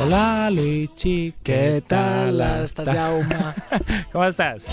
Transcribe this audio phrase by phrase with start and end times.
[0.00, 3.52] Hola, Luigi, què tal estàs, Jaume?
[4.12, 4.64] Com estàs?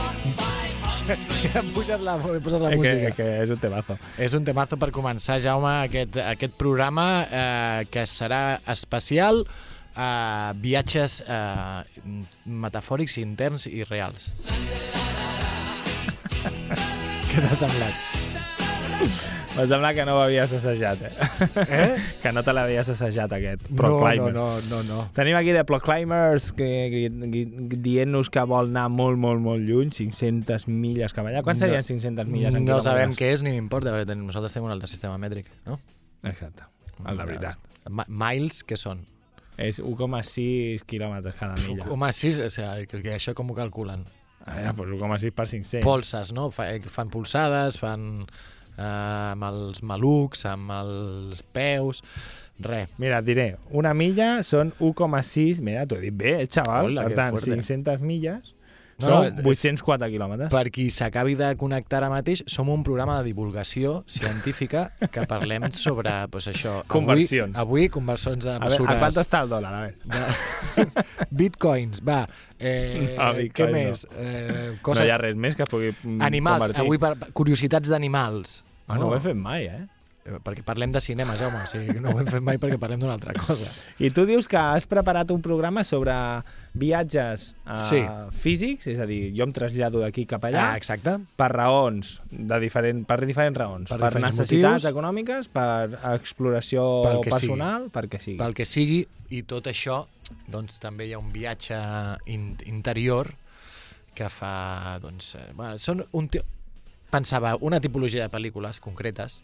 [1.75, 3.11] Posat la, posat la Eh, que, música.
[3.17, 3.97] que és un temazo.
[4.19, 9.43] És un temazo per començar, Jaume, aquest, aquest programa eh, que serà especial
[9.97, 11.83] a viatges eh,
[12.45, 14.31] metafòrics, interns i reals.
[17.27, 17.95] Què t'ha semblat?
[19.57, 21.11] Em sembla que no ho havies assajat, eh?
[21.67, 21.87] Eh?
[22.21, 24.31] que no te l'havies assajat, aquest No, Proclaimer.
[24.33, 24.99] no, no, no, no.
[25.17, 27.03] Tenim aquí de Proclaimers que, que,
[27.71, 31.41] que dient-nos que vol anar molt, molt, molt lluny, 500 milles cap allà.
[31.43, 31.59] Quan No.
[31.65, 32.83] serien 500 milles en No quilòmetres?
[32.91, 35.79] sabem què és ni m'importa, perquè nosaltres tenim un altre sistema mètric, no?
[36.23, 36.63] Exacte,
[37.05, 37.57] la veritat.
[38.07, 39.05] Miles, què són?
[39.57, 41.87] És 1,6 quilòmetres cada milla.
[41.89, 44.03] Home, sí, o sigui, que, això com ho calculen?
[44.47, 45.83] A veure, doncs 1,6 per 500.
[45.83, 46.49] polses, no?
[46.55, 48.25] Fa, eh, fan polsades, fan
[48.77, 52.03] eh, amb els malucs, amb els peus,
[52.61, 52.89] res.
[52.97, 55.59] Mira, et diré, una milla són 1,6...
[55.65, 56.93] Mira, t'ho he dit bé, eh, xaval?
[56.93, 57.57] Hola, per tant, fuerte.
[57.59, 58.53] 500 milles
[58.97, 60.47] No, són no, és- 804 quilòmetres.
[60.49, 65.67] Per qui s'acabi de connectar ara mateix, som un programa de divulgació científica que parlem
[65.77, 66.79] sobre pues, això.
[66.89, 67.53] Conversions.
[67.61, 68.95] Avui, avui conversions de A veure, mesures...
[68.95, 69.69] a quant està el dòlar?
[69.69, 70.01] A veure.
[70.81, 71.05] de...
[71.43, 72.23] Bitcoins, va.
[72.57, 73.77] Eh, No, què Bitcoin no.
[73.77, 74.01] més?
[74.17, 75.05] Eh, No coses...
[75.05, 76.81] hi ha res més que pugui Animals, convertir.
[76.87, 77.13] avui per...
[77.37, 78.63] curiositats d'animals.
[78.87, 79.85] Ah, no, ho he fet mai, eh?
[80.27, 82.99] Eh, Perquè parlem de cinema, Jaume, o sigui, no ho hem fet mai perquè parlem
[82.99, 83.67] d'una altra cosa.
[84.03, 86.11] I tu dius que has preparat un programa sobre
[86.75, 88.01] viatges uh, Sí.
[88.35, 91.17] físics, és a dir, jo em trasllado d'aquí cap allà, Ah, exacte.
[91.39, 93.89] per raons, de diferent, per diferents raons.
[93.89, 94.91] Per Per, diferents necessitats motius.
[94.91, 98.37] econòmiques, per exploració Pel que personal, pel que sigui.
[98.37, 100.05] pel que sigui, i tot això,
[100.47, 101.79] doncs també hi ha un viatge
[102.27, 103.31] in interior
[104.17, 106.27] que fa, doncs, eh, bueno, són un
[107.11, 109.41] pensava una tipologia de pel·lícules concretes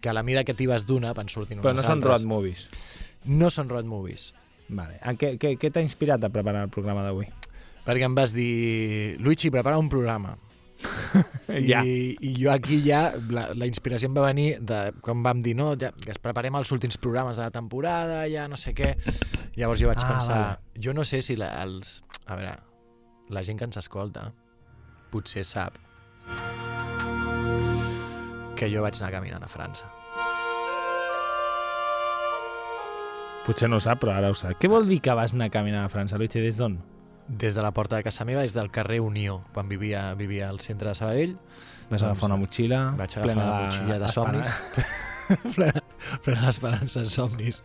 [0.00, 2.12] que a la mida que t'hi vas d'una van sortint Però unes no són altres.
[2.12, 2.68] road movies.
[3.26, 4.32] No són road movies.
[4.68, 4.98] Vale.
[5.06, 7.28] En què què, què t'ha inspirat a preparar el programa d'avui?
[7.86, 10.36] Perquè em vas dir, Luigi, prepara un programa.
[11.46, 11.78] Ja.
[11.86, 15.54] I, I jo aquí ja, la, la inspiració em va venir de quan vam dir,
[15.56, 18.90] no, ja, que es preparem els últims programes de la temporada, ja no sé què.
[19.56, 20.82] Llavors jo vaig Ah, pensar, vale.
[20.84, 22.02] jo no sé si la, els...
[22.26, 22.58] A veure,
[23.30, 24.32] la gent que ens escolta
[25.14, 25.78] potser sap
[28.56, 29.92] que jo vaig anar caminant a França.
[33.46, 34.56] Potser no ho sap, però ara ho sap.
[34.58, 36.42] Què vol dir que vas anar a caminar a França, Luigi?
[36.42, 36.80] Des d'on?
[37.28, 40.60] Des de la porta de casa meva, des del carrer Unió, quan vivia, vivia al
[40.62, 41.36] centre de Sabadell,
[41.86, 44.54] Vas Doncs, agafar una motxilla vaig agafar plena la motxilla de somnis,
[45.56, 45.82] plena,
[46.24, 47.60] plena d'esperances somnis.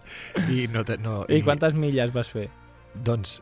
[0.46, 2.46] I, no, te, no, I quantes milles vas fer?
[2.94, 3.40] Doncs,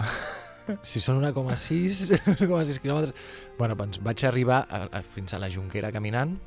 [0.85, 3.27] si són 1,6 1,6 quilòmetres...
[3.57, 6.37] Bueno, doncs vaig arribar a, a, fins a la Junquera caminant.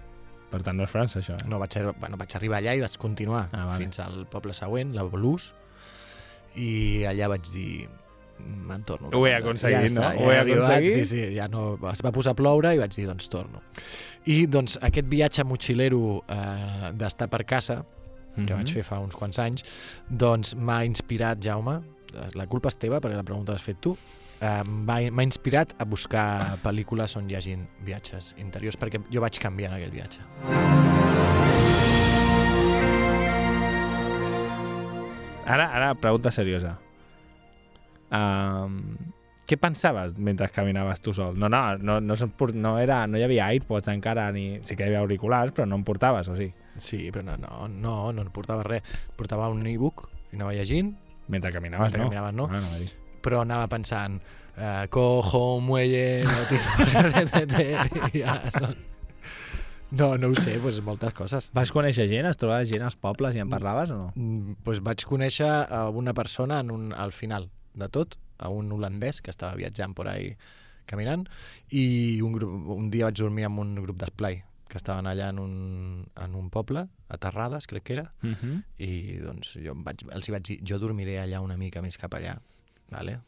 [0.53, 1.35] Per tant, no és França, això.
[1.41, 1.49] Eh?
[1.49, 3.79] No, vaig, bueno, vaig arribar allà i vaig continuar Ah, vale.
[3.87, 5.51] fins al poble següent, la Bolús,
[6.61, 7.89] i allà vaig dir
[8.43, 9.11] me'n torno.
[9.15, 10.01] Ho he aconseguit, ja no?
[10.03, 10.93] Està, Ho he arribat, aconseguit.
[10.93, 11.77] Sí, sí, ja no...
[11.93, 13.61] Es va posar a ploure i vaig dir, doncs torno.
[14.27, 17.85] I doncs aquest viatge motxilero eh, d'estar per casa,
[18.35, 18.57] que Mhm.
[18.57, 19.63] vaig fer fa uns quants anys,
[20.09, 21.81] doncs m'ha inspirat, Jaume,
[22.35, 23.97] la culpa és teva perquè la pregunta l'has fet tu,
[24.43, 29.71] m'ha m'ha inspirat a buscar pel·lícules on hi hagin viatges interiors, perquè jo vaig canviar
[29.71, 30.23] en aquell viatge.
[35.53, 36.77] Ara, ara, pregunta seriosa.
[38.13, 38.79] Um,
[39.49, 41.37] què pensaves mentre caminaves tu sol?
[41.39, 42.17] No, no, no, no,
[42.55, 45.81] no, era, no hi havia AirPods encara, ni sí que hi havia auriculars, però no
[45.81, 46.53] em portaves, o sí?
[46.77, 48.87] Sí, però no, no, no, no en portava res.
[49.19, 50.95] Portava un e-book i anava llegint,
[51.29, 52.05] Mentre caminaves, Mentre no?
[52.11, 52.45] caminaves, no.
[52.51, 53.02] Ah, no.
[53.23, 54.21] Però anava pensant
[54.57, 56.65] eh, cojo un muelle, no tiro...
[58.23, 58.77] ja són...
[59.93, 61.51] No, no ho sé, doncs moltes coses.
[61.53, 62.25] Vas conèixer gent?
[62.25, 64.07] Es trobaves gent als pobles i en parlaves o no?
[64.17, 68.73] Mm, pues vaig conèixer a una persona en un, al final de tot, a un
[68.73, 70.33] holandès que estava viatjant por ahí
[70.89, 71.27] caminant
[71.71, 74.41] i un, grup, un dia vaig dormir amb un grup d'esplai
[74.73, 75.53] que estaven allà en un,
[76.17, 78.63] en un poble, a Terrades, crec que era, Uh -huh.
[78.79, 81.99] i doncs jo em vaig, els hi vaig dir, jo dormiré allà una mica més
[81.99, 82.39] cap allà,
[82.93, 83.19] vale?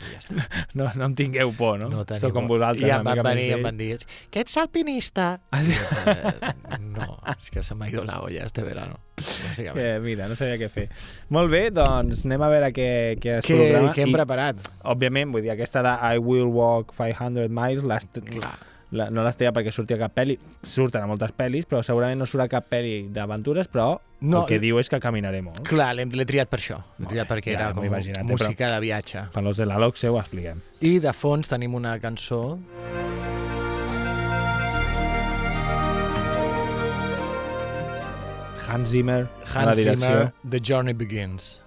[0.00, 0.44] I ja està.
[0.78, 1.90] no, no em tingueu por, no?
[1.92, 3.90] No teniu Sóc com vosaltres, I em van venir, més em van dir,
[4.32, 5.26] que ets alpinista.
[5.52, 5.76] Ah, sí?
[5.76, 8.96] Eh, no, és que se m'ha ido la olla este verano.
[9.20, 10.86] Que, mira, no sabia què fer.
[11.36, 12.88] Molt bé, doncs anem a veure què,
[13.20, 13.92] què es programa.
[13.96, 14.64] què hem I, preparat?
[14.94, 18.08] òbviament, vull dir, aquesta de I Will Walk 500 Miles l'has-.
[18.90, 20.36] La, no triat perquè surti a cap pel·li.
[20.66, 24.48] Surten a moltes pel·lis, però segurament no surt a cap pel·li d'aventures, però No, el
[24.50, 25.62] que diu és que caminaré molt.
[25.64, 26.76] Clar, l'he triat per això.
[26.98, 29.22] L'he triat bé, perquè ja era com eh, música de viatge.
[29.32, 30.60] Per los de la LOCSE ho expliquem.
[30.84, 32.58] I de fons tenim una cançó
[38.70, 40.06] Hans Zimmer, a la Hans direcció.
[40.06, 41.60] Zimmer, The Journey Begins.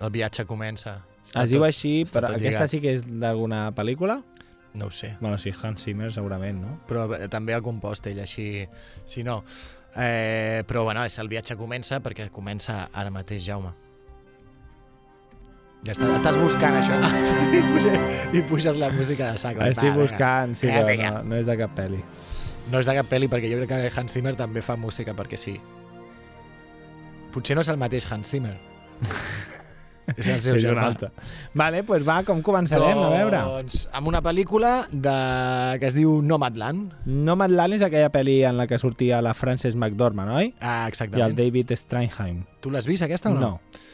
[0.00, 1.00] El viatge comença.
[1.24, 2.70] Està Es diu així, però aquesta lligat.
[2.70, 4.20] sí que és d'alguna pel·lícula?
[4.76, 5.16] No ho sé.
[5.20, 6.76] Bueno, sí, Hans Zimmer segurament, no?
[6.88, 8.66] però eh, també ha compost ell així,
[9.08, 9.40] si no.
[9.96, 13.72] Eh, però bueno, és el viatge comença perquè comença ara mateix, Jaume.
[15.86, 16.98] Ja estàs, estàs buscant això.
[17.56, 17.98] I, puges,
[18.36, 19.64] I puges la música de saco.
[19.64, 22.02] Estic Va, buscant, sí, Vinga, però no, no és de cap pel·li.
[22.72, 25.40] No és de cap pel·li, perquè jo crec que Hans Zimmer també fa música perquè
[25.40, 25.56] sí.
[27.32, 28.56] Potser no és el mateix Hans Zimmer.
[30.16, 30.86] és el seu és germà.
[30.88, 31.10] altra.
[31.54, 32.98] Vale, doncs va, com començarem?
[32.98, 33.40] A veure.
[33.44, 35.16] Doncs amb una pel·lícula de...
[35.80, 36.92] que es diu Nomadland.
[37.06, 40.54] Nomadland és aquella pel·li en la que sortia la Frances McDormand, oi?
[40.60, 41.36] Ah, I el exactament.
[41.38, 42.42] David Steinheim.
[42.60, 43.40] Tu l'has vist, aquesta o no?
[43.40, 43.84] No.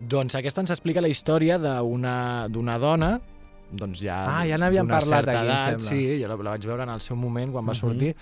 [0.00, 3.12] Doncs aquesta ens explica la història d'una d'una dona
[3.72, 5.86] doncs ja Ah, ja n'havíem parlat aquí, em edat, sembla.
[5.88, 7.78] Sí, jo la, la vaig veure en el seu moment quan va Mhm.
[7.78, 8.16] sortir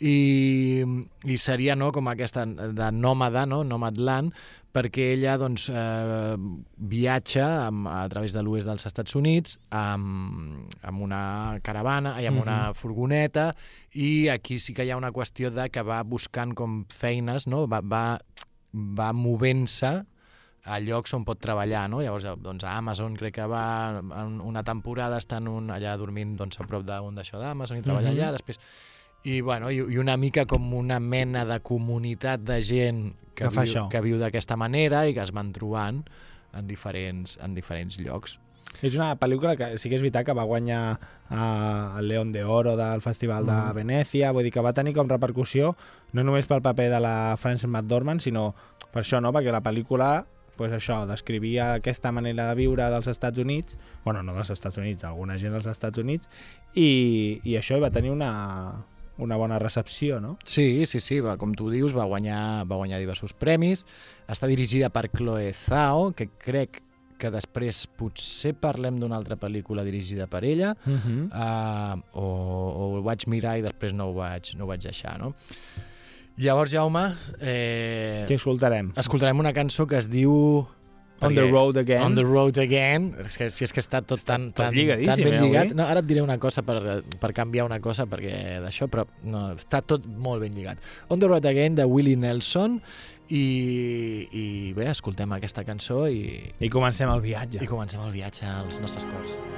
[0.00, 0.84] i,
[1.24, 3.62] i seria no, com aquesta de nòmada, no?
[3.66, 4.34] Nomadland,
[4.74, 6.36] perquè ella doncs, eh,
[6.76, 11.22] viatja amb, a través de l'oest dels Estats Units amb, amb una
[11.64, 13.48] caravana i amb una furgoneta
[13.96, 17.64] i aquí sí que hi ha una qüestió de que va buscant com feines, no?
[17.66, 18.04] va, va,
[18.72, 19.94] va movent-se
[20.68, 22.02] a llocs on pot treballar, no?
[22.04, 26.60] Llavors, doncs, a Amazon crec que va en una temporada estan un, allà dormint doncs,
[26.60, 28.18] a prop d'un d'això d'Amazon i treballa Mhm.
[28.18, 28.60] allà, després...
[29.24, 33.00] I, bueno, i, i una mica com una mena de comunitat de gent
[33.34, 33.88] que, Que viu, això.
[33.90, 36.04] que viu d'aquesta manera i que es van trobant
[36.54, 38.38] en diferents, en diferents llocs.
[38.82, 40.98] És una pel·lícula que sí que és veritat que va guanyar
[41.30, 43.74] eh, el León de Oro del Festival de Mm.
[43.74, 45.74] Venècia, vull dir que va tenir com repercussió
[46.12, 48.54] no només pel paper de la Frances McDormand, sinó
[48.92, 49.32] per això, no?
[49.32, 50.26] perquè la pel·lícula
[50.58, 55.04] pues això, descrivia aquesta manera de viure dels Estats Units, bueno, no dels Estats Units,
[55.04, 56.28] alguna gent dels Estats Units,
[56.74, 58.84] i, i això va tenir una,
[59.18, 60.36] una bona recepció, no?
[60.44, 63.84] Sí, sí, sí, va, com tu dius, va guanyar, va guanyar diversos premis.
[64.30, 66.82] Està dirigida per Chloe Zhao, que crec
[67.18, 71.24] que després potser parlem d'una altra pel·lícula dirigida per ella, Uh -huh.
[71.34, 75.18] uh, o, o ho vaig mirar i després no ho vaig, no ho vaig deixar,
[75.18, 75.34] no?
[76.38, 78.92] Llavors, Jaume, eh, Què escoltarem?
[78.96, 80.64] escoltarem una cançó que es diu...
[81.20, 82.02] On the Road Again.
[82.02, 83.10] On the Road Again.
[83.24, 85.74] És que, si és que està tot tan, tot tan, tan ben eh, lligat.
[85.74, 86.78] No, ara et diré una cosa per,
[87.18, 90.82] per canviar una cosa perquè d'això, però no, està tot molt ben lligat.
[91.10, 92.78] On the Road Again de Willie Nelson
[93.28, 93.44] i,
[94.30, 94.44] i
[94.78, 97.64] bé, escoltem aquesta cançó i, I comencem el viatge.
[97.64, 99.57] i comencem el viatge als nostres cors.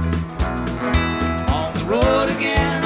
[1.91, 2.80] On the road again.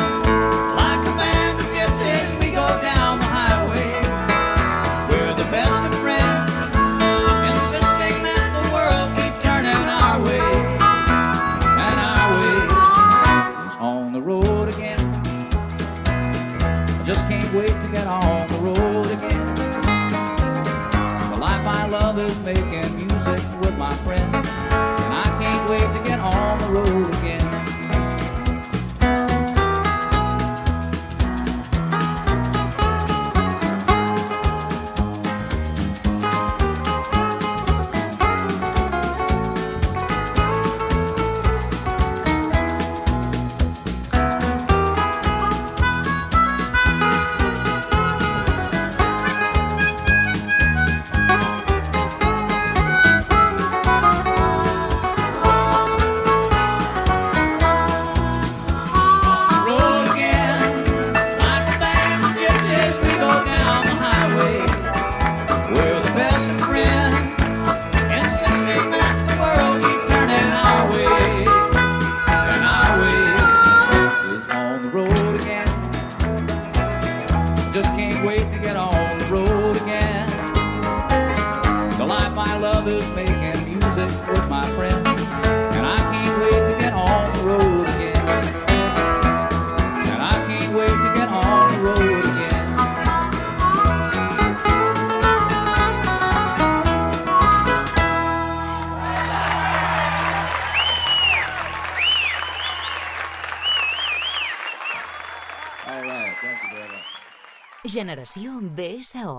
[108.77, 109.36] BSO.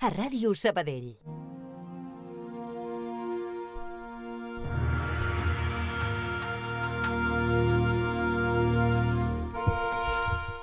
[0.00, 1.10] A Ràdio Sabadell.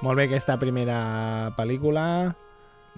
[0.06, 0.98] Molt bé, aquesta primera
[1.58, 2.04] pel·lícula,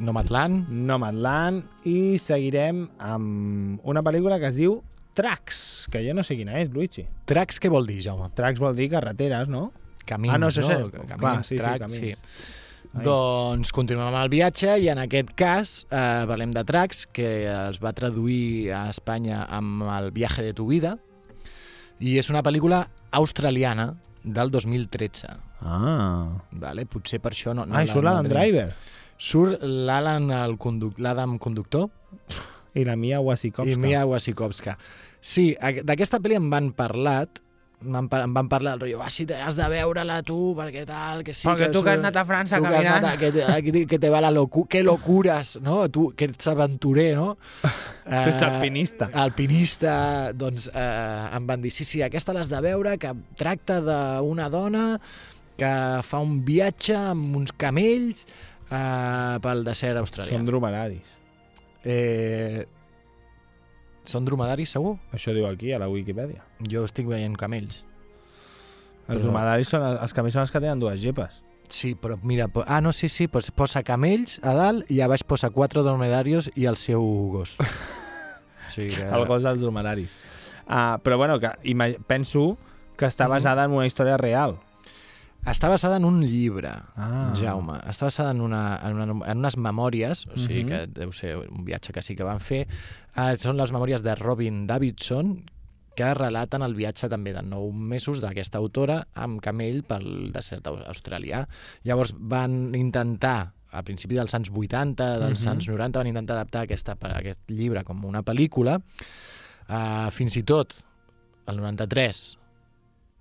[0.03, 0.67] Nomadland.
[0.89, 4.81] Nomadland, i seguirem amb una pel·lícula que es diu
[5.17, 7.07] Tracks, que jo no sé quina és, Luigi.
[7.29, 8.27] Tracks què vol dir, Jaume?
[8.37, 9.69] Tracks vol dir carreteres, no?
[10.07, 10.51] Camins, Ah, no, no?
[10.51, 10.61] sé.
[10.67, 11.95] Camins, Clar, sí, sí, tracks, camins.
[11.95, 12.13] sí.
[12.95, 13.03] Ai.
[13.05, 17.79] Doncs continuem amb el viatge i en aquest cas eh, parlem de Tracks, que es
[17.83, 20.95] va traduir a Espanya amb el viaje de tu vida
[21.99, 22.85] i és una pel·lícula
[23.17, 23.91] australiana
[24.23, 25.29] del 2013.
[25.61, 26.27] Ah.
[26.51, 26.85] Vale?
[26.85, 27.65] Potser per això no...
[27.65, 28.27] no Ah, surt no l'Alan.
[28.29, 28.67] Driver.
[29.17, 30.27] Surt l'Alan,
[31.01, 31.87] l'Adam conductor,
[32.77, 33.73] I la Mia Wasikowska.
[33.73, 34.75] i Mia Wasikowska.
[35.21, 37.39] Sí, d'aquesta pel·li em van parlat,
[37.85, 41.45] em, van parlar del rotllo, ah, sí, has de veure-la tu, perquè tal, que sí...
[41.47, 42.95] Perquè tu que has anat a França que caminant.
[43.03, 45.83] anat a- que, te, que, te- que te va la locu que locures, no?
[45.93, 47.37] Tu, que ets aventurer, no?
[48.07, 49.09] Tu ets alpinista.
[49.13, 49.93] alpinista,
[50.33, 54.85] doncs eh, em van dir, sí, sí, aquesta l'has de veure, que tracta d'una dona
[55.57, 55.69] que
[56.05, 58.25] fa un viatge amb uns camells
[58.71, 60.33] eh, pel desert australià.
[60.37, 61.15] Són dromadaris.
[61.87, 62.65] Eh,
[64.07, 64.95] són dromedaris, segur?
[65.13, 66.43] Això diu aquí, a la Wikipedia.
[66.71, 67.83] Jo estic veient camells.
[69.07, 71.41] Els Però- dromedaris són els, camells són els que tenen dues gepes.
[71.69, 75.07] Sí, però mira, po- ah, no, sí, sí, pues posa camells a dalt i a
[75.11, 77.57] baix posa quatre dromedarios i el seu gos.
[78.67, 79.03] O sigui que...
[79.07, 80.11] El gos dels dromedaris.
[80.67, 81.49] Uh, però bueno, que
[82.05, 82.57] penso
[82.97, 84.57] que està basada en una història real.
[85.47, 87.33] Està basada en un llibre, Ah.
[87.37, 87.77] Jaume.
[87.87, 90.67] Està basada en, una, en, una, en unes memòries, o sigui Mhm.
[90.67, 92.67] que deu ser un viatge que sí que van fer.
[93.15, 95.45] Uh, són les memòries de Robin Davidson,
[95.95, 100.83] que relaten el viatge també de nou mesos d'aquesta autora amb camell pel desert au-
[100.85, 101.47] australià.
[101.83, 105.51] Llavors van intentar a principi dels anys 80, dels Mhm.
[105.51, 108.81] anys 90, van intentar adaptar aquesta, aquest llibre com una pel·lícula.
[109.69, 110.73] Uh, fins i tot,
[111.47, 112.37] el 93,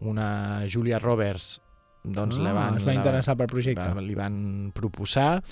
[0.01, 1.61] una Julia Roberts
[2.07, 3.83] doncs Ah, van, es va la- interessar pel projecte.
[3.95, 5.43] va- li van proposar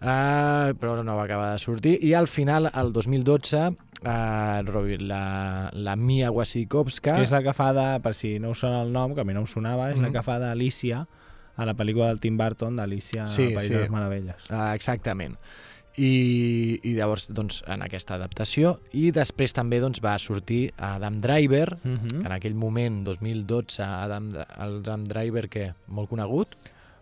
[0.00, 3.74] uh, però no va acabar de sortir i al final, el 2012 uh,
[5.00, 8.82] la, la Mia Wasikowska Que és la que fa de, per si no us sona
[8.82, 10.12] el nom, que a mi no em sonava, és la Mhm.
[10.14, 11.06] que fa d'Alicia
[11.58, 13.74] a la pel·lícula del Tim Burton d'Alicia Sí, al País sí.
[13.74, 14.50] de les Meravelles.
[14.50, 15.36] Uh, exactament.
[15.98, 18.76] I, I llavors, doncs, en aquesta adaptació.
[18.94, 22.08] I després també doncs, va sortir Adam Driver, Mhm.
[22.20, 26.54] que en aquell moment, 2012, Adam, el Adam Driver, que molt conegut.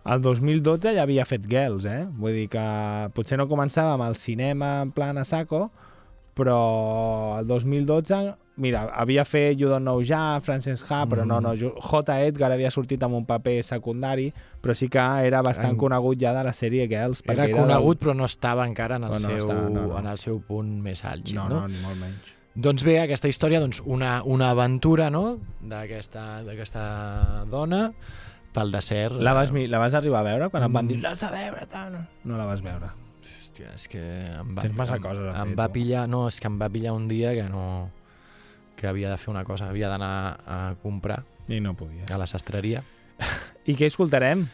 [0.07, 2.07] El 2012 ja havia fet Girls, eh?
[2.17, 5.71] Vull dir que potser no començava amb el cinema en plan a saco,
[6.37, 11.55] però el 2012 mira, havia fet You Don't Know Ja, Frances Ha, però no, no,
[11.57, 12.21] Jo- J.
[12.27, 14.33] Edgar havia sortit amb un paper secundari,
[14.63, 17.23] però sí que era bastant En- conegut ja de la sèrie Girls.
[17.23, 19.87] perquè Era conegut, del- però no estava encara en el, Però no seu, estava, no,
[19.89, 19.99] no.
[19.99, 21.35] en el seu punt més àlgid.
[21.35, 21.61] No, no?
[21.61, 22.33] no, ni molt menys.
[22.55, 25.39] Doncs bé, aquesta història, doncs, una, una aventura no?
[25.61, 27.93] d'aquesta dona
[28.57, 29.19] pel desert.
[29.21, 31.03] La vas, mi- la vas arribar a veure quan em van dir Mm.
[31.03, 31.67] l'has de veure?
[31.67, 31.93] Tal.
[31.93, 32.87] no?" No la vas veure.
[33.23, 33.99] Hòstia, és que
[34.41, 35.73] em va, Tens massa em, coses a em fer, va tu.
[35.75, 37.91] pillar, no, és que em va pillar un dia que no
[38.77, 42.05] que havia de fer una cosa, havia d'anar a comprar I no podia.
[42.13, 42.83] a la sastreria.
[43.67, 44.47] I què escoltarem?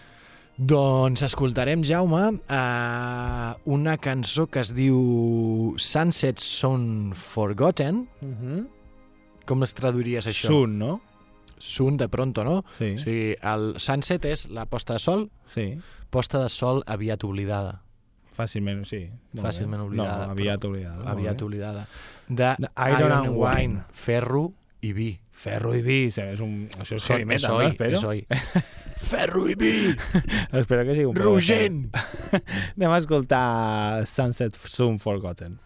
[0.57, 8.07] Doncs escoltarem, Jaume, uh, una cançó que es diu Sunsets Son Forgotten.
[8.21, 8.67] Uh -huh.
[9.47, 10.47] Com es traduiries això?
[10.49, 11.01] Sun, no?
[11.59, 12.65] Sun de pronto, no?
[12.79, 12.95] Sí.
[12.95, 15.79] O sigui, el sunset és la posta de sol, Sí.
[16.11, 17.82] posta de sol aviat oblidada.
[18.33, 19.03] Fàcilment, sí.
[19.39, 20.27] Fàcilment oblidada.
[20.27, 21.05] No, aviat oblidada.
[21.13, 21.87] Aviat oblidada.
[22.29, 24.47] De, De Iron, and Wine, ferro
[24.81, 25.11] i vi.
[25.43, 26.69] Ferro i vi, és un...
[26.79, 27.59] això és heavy metal, és no?
[27.59, 27.99] oi, Espero.
[27.99, 28.25] és oi.
[29.13, 29.73] Ferro i vi!
[30.61, 31.25] Espero que sigui un de-
[32.77, 35.59] Anem a escoltar Sunset Soon Forgotten.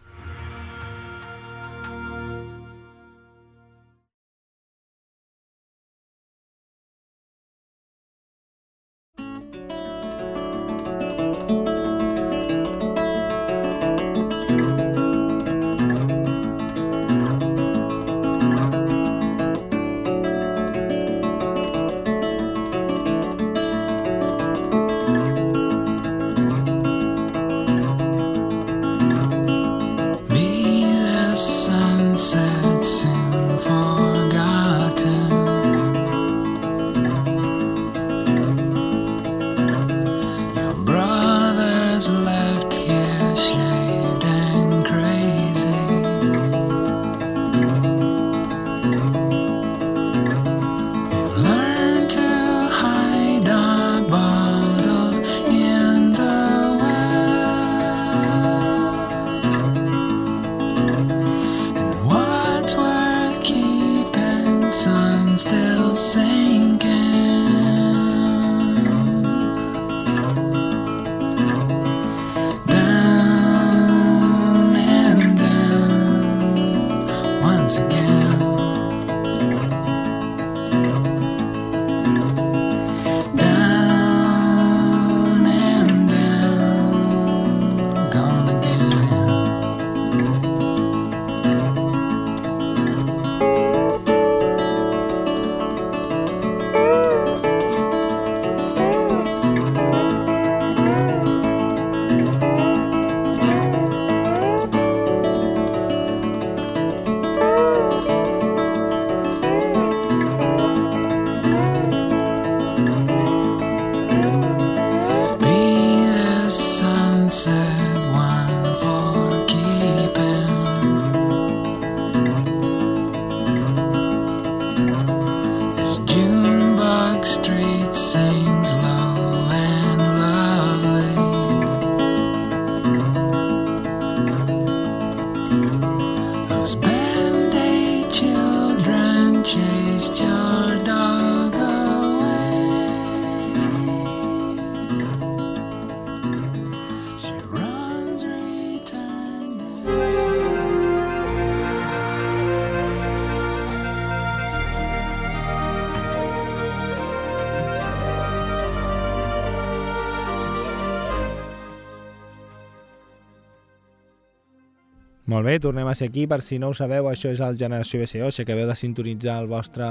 [165.36, 166.24] Molt bé, tornem a ser aquí.
[166.26, 168.30] Per si no ho sabeu, això és el Generació BCO.
[168.32, 169.88] Si acabeu de sintonitzar el vostre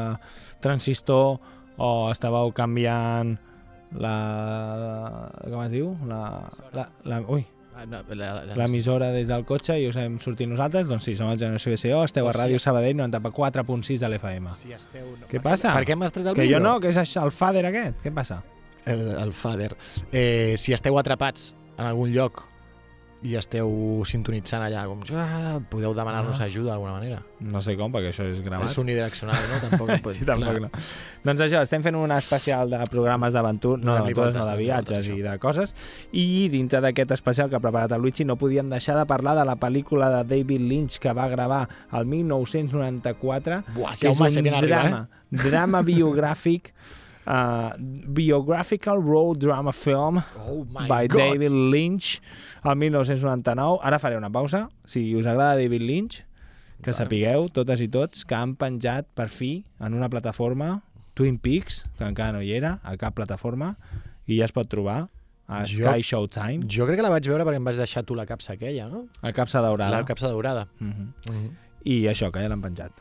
[0.63, 1.35] transistor
[1.77, 3.35] o estàveu canviant
[4.01, 4.15] la...
[5.45, 5.91] com es diu?
[6.09, 6.23] La,
[6.73, 7.83] la, la, ui, Ah,
[8.55, 12.05] l'emissora des del cotxe i us hem sortit nosaltres, doncs sí, som el Generació BCO,
[12.07, 14.47] esteu a Ràdio Sabadell 94.6 de l'FM.
[14.55, 15.09] Si esteu...
[15.19, 15.73] No, Què passa?
[15.75, 17.99] Per què m'has tret el Que jo no, que és el fader aquest.
[18.05, 18.39] Què passa?
[18.87, 19.73] El, el fader.
[20.13, 22.45] Eh, si esteu atrapats en algun lloc
[23.25, 26.45] i esteu sintonitzant allà, com, ah, podeu demanar-nos Ah.
[26.45, 27.23] ajuda d'alguna manera.
[27.41, 28.69] No sé com, perquè això és gravat.
[28.69, 29.57] És unidireccional, no?
[29.69, 30.61] Tampoc, no pot- sí, tampoc clar.
[30.61, 30.69] no.
[31.25, 35.21] Doncs això, estem fent un especial de programes d'aventura, no no voltes, de viatges i
[35.25, 35.73] de coses,
[36.13, 39.45] i dintre d'aquest especial que ha preparat el Luigi no podíem deixar de parlar de
[39.45, 44.55] la pel·lícula de David Lynch que va gravar el 1994, Buah, que és un serien
[44.55, 46.73] arriba, drama, drama biogràfic
[47.27, 51.17] uh, Biographical Road Drama Film Oh by God.
[51.17, 52.21] David Lynch
[52.63, 53.79] el 1999.
[53.83, 54.69] Ara faré una pausa.
[54.85, 56.23] Si us agrada David Lynch,
[56.81, 60.81] que sapigueu, totes i tots, que han penjat per fi en una plataforma
[61.15, 63.75] Twin Peaks, que encara no hi era, a cap plataforma,
[64.27, 65.05] i ja es pot trobar
[65.47, 68.15] a Jo- Sky Showtime, Jo crec que la vaig veure perquè em vas deixar tu
[68.17, 69.05] la capsa aquella, no?
[69.21, 69.95] a capsa daurada.
[69.95, 70.67] La capsa daurada.
[70.79, 71.13] Mhm.
[71.29, 71.49] Mm -hmm.
[71.85, 72.91] I això, que ja l'han penjat.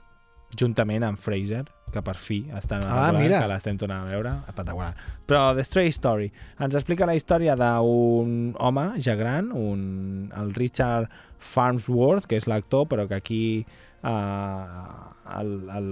[0.58, 3.40] Juntament amb Fraser, que per fi està en Ah, mira.
[3.40, 4.32] que l'estem tornant a veure.
[4.48, 4.94] Espectacular.
[5.26, 11.08] Però The Stray Story ens explica la història d'un home ja gran, un, el Richard
[11.38, 13.66] Farnsworth, que és l'actor, però que aquí
[14.04, 15.88] eh, el, el,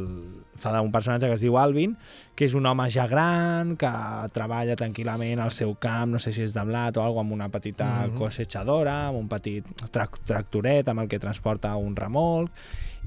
[0.62, 1.94] d'un personatge que es diu Alvin,
[2.36, 3.90] que és un home ja gran, que
[4.34, 7.48] treballa tranquil·lament al seu camp, no sé si és de blat o alguna amb una
[7.48, 8.16] petita Mhm.
[8.18, 12.50] cosechadora, amb un petit trac tractoret amb el que transporta un remolc,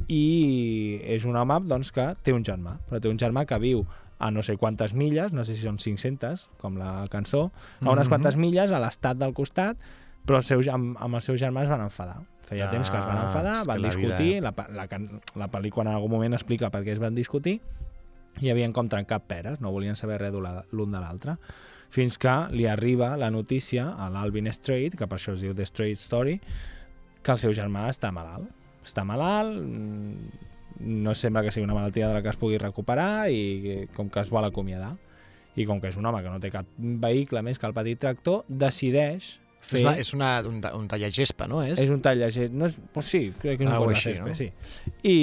[0.08, 3.86] i és un home doncs, que té un germà, però té un germà que viu
[4.20, 8.06] a no sé quantes milles, no sé si són 500, com la cançó, a unes
[8.08, 8.10] Mhm.
[8.10, 9.78] quantes milles a l'estat del costat,
[10.26, 12.22] però el seu, amb, amb el seu germà es van enfadar.
[12.46, 14.68] Feia Ah, temps que es van enfadar, és que van la vida- discutir, la, pa-
[14.70, 17.60] la, can- la pel·lícula en algun moment explica per què es van discutir,
[18.42, 21.38] i havien com trencat peres, no volien saber res de la- l'un de l'altre,
[21.90, 25.64] fins que li arriba la notícia a l'Alvin Strait, que per això es diu The
[25.66, 26.40] Straight Story,
[27.24, 28.50] que el seu germà està malalt.
[28.86, 30.16] Està malalt, mm,
[30.82, 34.20] no sembla que sigui una malaltia de la que es pugui recuperar i com que
[34.20, 34.98] es vol acomiadar.
[35.56, 37.98] I com que és un home que no té cap vehicle més que el petit
[37.98, 39.82] tractor, decideix fer...
[39.82, 41.64] És, una, és una, un, un tallagespa, no?
[41.66, 41.82] És?
[41.84, 44.32] És un tallaget, no és, pues sí, crec que és un Algo bon així, césped,
[44.32, 44.38] no?
[44.38, 44.96] sí.
[45.04, 45.18] I,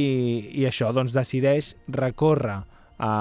[0.63, 2.61] I això doncs decideix recórrer
[3.03, 3.13] a,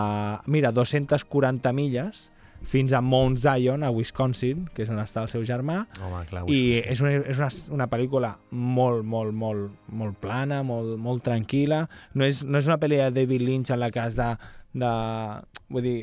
[0.52, 2.30] mira, 240 milles
[2.62, 6.44] fins a Mount Zion, a Wisconsin, que és on està el seu germà, Home, clar,
[6.54, 11.84] i és una, és una, una pel·lícula molt, molt, molt, molt plana, molt, molt tranquil·la.
[12.14, 14.30] No és, no és una pel·li de David Lynch en la que has de,
[14.78, 14.92] de...
[15.72, 15.98] Vull dir,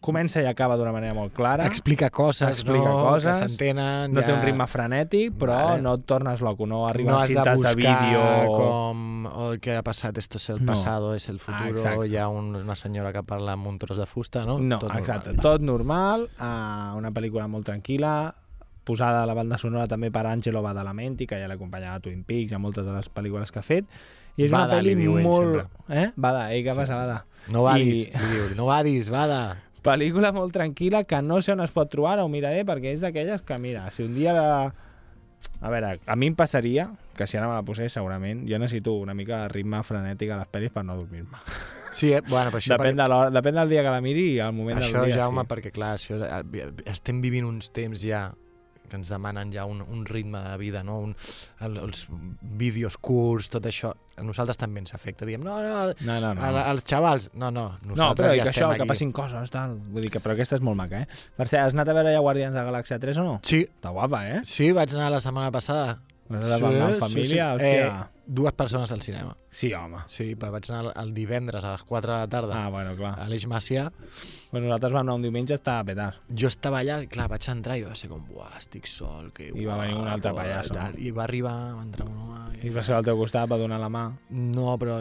[0.00, 1.66] comença i acaba d'una manera molt clara.
[1.66, 3.02] Explica coses, explica no?
[3.04, 4.12] coses, que s'entenen.
[4.12, 4.26] no ja...
[4.26, 5.82] té un ritme frenètic, però Vale.
[5.82, 8.52] no et tornes loco, no arriben no de cintes de, buscar vídeo...
[8.56, 10.72] com oh, què ha passat, esto es el No.
[10.72, 12.08] pasado, es el Ah, futuro, exacte.
[12.08, 14.58] hi ha un, una senyora que parla amb un tros de fusta, no?
[14.58, 15.42] No, Tot exacte, normal.
[15.42, 18.34] tot normal, uh, una pel·lícula molt tranquil·la,
[18.88, 22.54] posada a la banda sonora també per Angelo Badalamenti, que ja l'acompanyava a Twin Peaks,
[22.56, 23.84] a moltes de les pel·lícules que ha fet,
[24.38, 25.58] i és Bada, una pel·li ell molt...
[25.58, 25.66] sempre.
[25.92, 26.06] Eh?
[26.16, 27.24] Bada, ei, què passa, Bada?
[27.52, 29.58] No vadis, I- diu, no vadis, vada.
[29.88, 33.00] Pel·lícula molt tranquil·la que no sé on es pot trobar, ara ho miraré, perquè és
[33.06, 34.34] d'aquelles que, mira, si un dia...
[34.36, 34.86] De...
[35.62, 38.96] A veure, a mi em passaria, que si ara me la posés segurament, jo necessito
[38.98, 41.38] una mica de ritme frenètic a les pel·lis per no dormir-me.
[41.94, 42.20] Sí, eh?
[42.28, 44.78] bueno, però això Depèn, de l'hora- depèn del dia que la miri i al moment
[44.82, 45.50] Això, del dia, Jaume, sí.
[45.54, 48.26] perquè clar, això, eh, estem vivint uns temps ja
[48.88, 50.98] que ens demanen ja un, un ritme de vida, no?
[51.06, 51.14] Un,
[51.64, 52.06] el, els
[52.42, 55.26] vídeos curts, tot això, a nosaltres també ens afecta.
[55.28, 56.42] Diem, no, no, No, no, no.
[56.42, 58.80] a- als xavals, no, no, No, nosaltres però ja que estem això, aquí.
[58.82, 59.78] que passin coses, tal.
[59.92, 61.08] Vull dir que, però aquesta és molt maca, eh?
[61.36, 63.38] Per cert, has anat a veure ja Guardians de la Galàxia 3 o no?
[63.44, 64.40] Sí, Està guapa, eh?
[64.44, 65.98] sí, vaig anar la setmana passada.
[66.28, 67.86] Vas anar amb família, hòstia.
[67.88, 69.32] Eh, dues persones al cinema.
[69.48, 70.02] Sí, home.
[70.12, 73.14] Sí, però vaig anar el divendres a les 4 de la tarda Ah, bueno, clar.
[73.22, 73.86] a l'Eix Macià.
[74.50, 76.10] Pues nosaltres vam anar un diumenge, estava a petar.
[76.28, 79.48] Jo estava allà, i clar, vaig entrar i va ser com, buah, estic sol, que
[79.48, 80.74] I va venir un altre pallasso.
[80.76, 80.98] tal.
[81.00, 82.60] I va arribar, va entrar un home...
[82.62, 84.04] I va ser al teu costat, va donar la mà.
[84.30, 85.00] No, però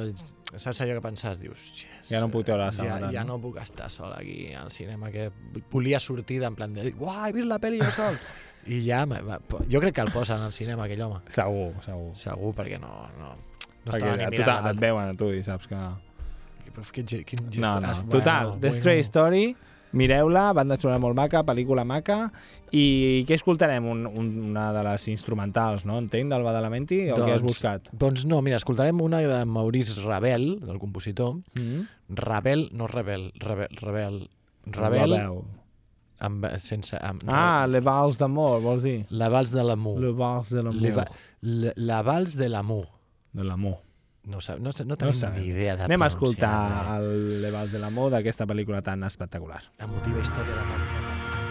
[0.56, 1.40] saps allò que pensaves?
[1.44, 3.36] Dius, yes, Ja no puc treure la ja, sabata, ja no?
[3.36, 5.30] no puc estar sol aquí al cinema, que
[5.72, 8.16] volia sortir d'en plan de dir, uah, he vist la pel·li jo sol.
[8.68, 9.06] I ja,
[9.72, 11.22] jo crec que el posen al cinema, aquell home.
[11.32, 12.10] Segur, segur.
[12.20, 13.32] Segur, perquè no, no,
[13.88, 15.86] no Perquè estava ni mirant et veuen a tu i saps que...
[16.94, 17.82] Quin, quin No, gestor...
[17.82, 17.88] no.
[17.88, 18.80] Ah, Total, bueno, The bueno.
[18.82, 19.46] Stray Story,
[19.98, 22.18] mireu-la, banda sonora molt maca, pel·lícula maca,
[22.76, 23.88] i què escoltarem?
[23.88, 25.98] Un, un, una de les instrumentals, no?
[26.04, 27.88] Entenc, del Badalamenti, o què has buscat?
[27.96, 31.40] Doncs no, mira, escoltarem una de Maurice Ravel, del compositor.
[31.56, 31.88] Mm -hmm.
[32.10, 34.28] Ravel, no Rebel, Rebel, Rebel,
[34.66, 35.42] Ravel, Rebel.
[36.20, 36.98] Amb, sense...
[37.02, 39.06] Amb, Ah, Le Vals d'Amor, vols dir?
[39.10, 40.00] La Vals de l'Amour.
[40.02, 40.92] Le Vals de l'Amor.
[40.98, 41.08] va-
[41.42, 42.86] la, la Vals de l'Amour.
[43.34, 43.78] De l'Amor.
[44.28, 45.40] No, no, no No tenim sabem.
[45.42, 47.02] ni idea de Anem a escoltar res.
[47.02, 49.62] el Le Vals de l'Amor d'aquesta pel·lícula tan espectacular.
[49.80, 51.47] Emotiva història d'amor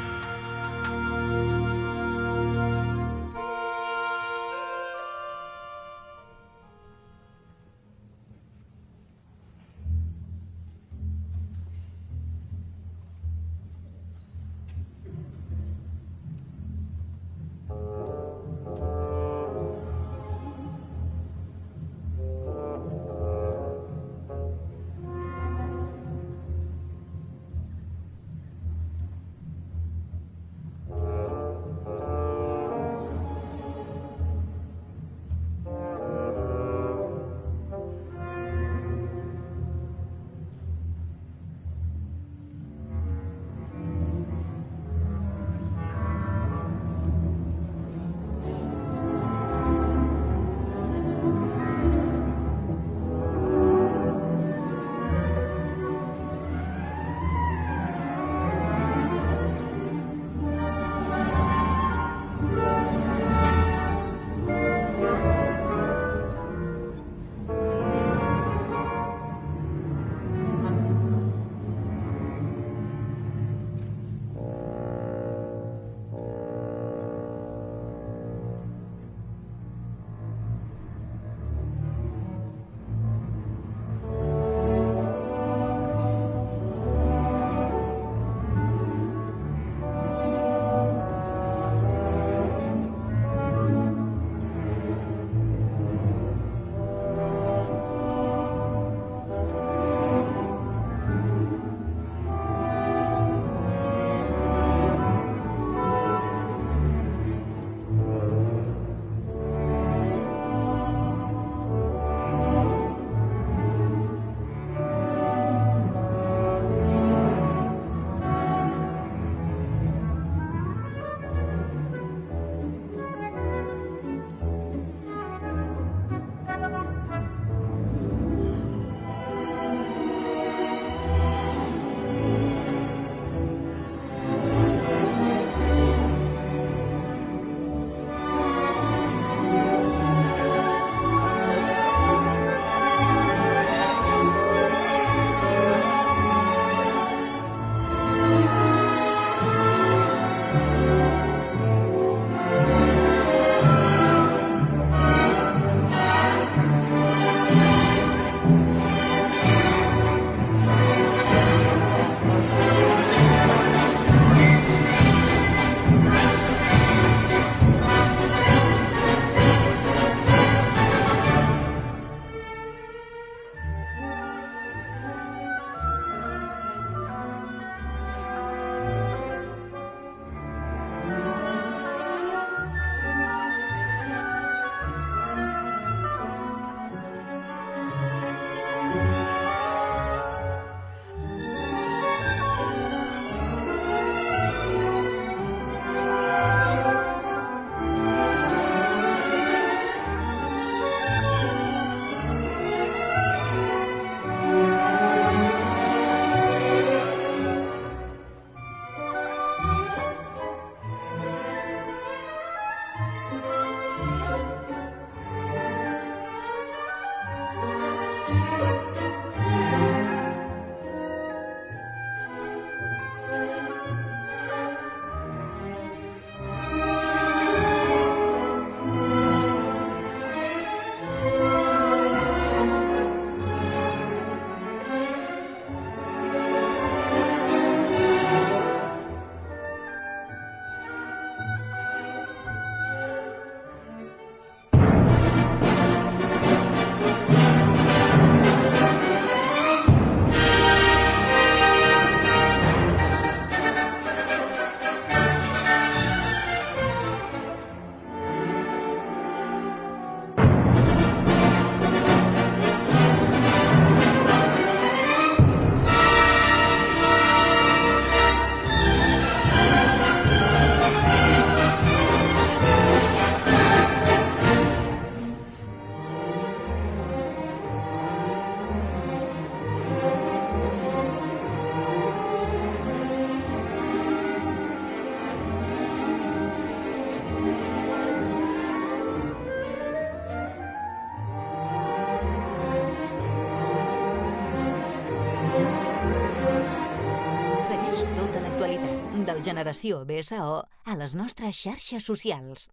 [299.57, 300.47] Generació BSO
[300.85, 302.67] a les nostres xarxes socials.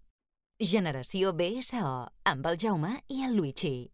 [0.59, 1.91] Generació BSO,
[2.27, 3.92] amb el Jaume i el Luigi.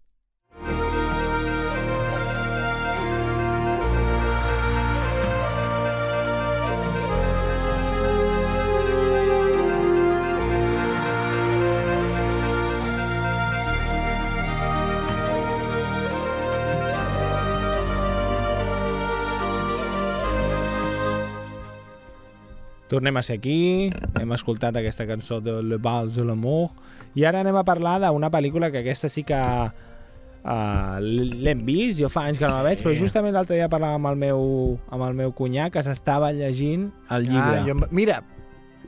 [22.90, 26.72] Tornem a ser aquí, hem escoltat aquesta cançó de Le Bal de l'Amour
[27.16, 32.10] i ara anem a parlar d'una pel·lícula que aquesta sí que uh, l'hem vist, jo
[32.10, 34.42] fa anys que no la veig, però justament l'altre dia parlàvem amb el meu,
[34.90, 37.62] amb el meu cunyà que s'estava llegint el llibre.
[37.62, 38.24] Ah, jo, mira,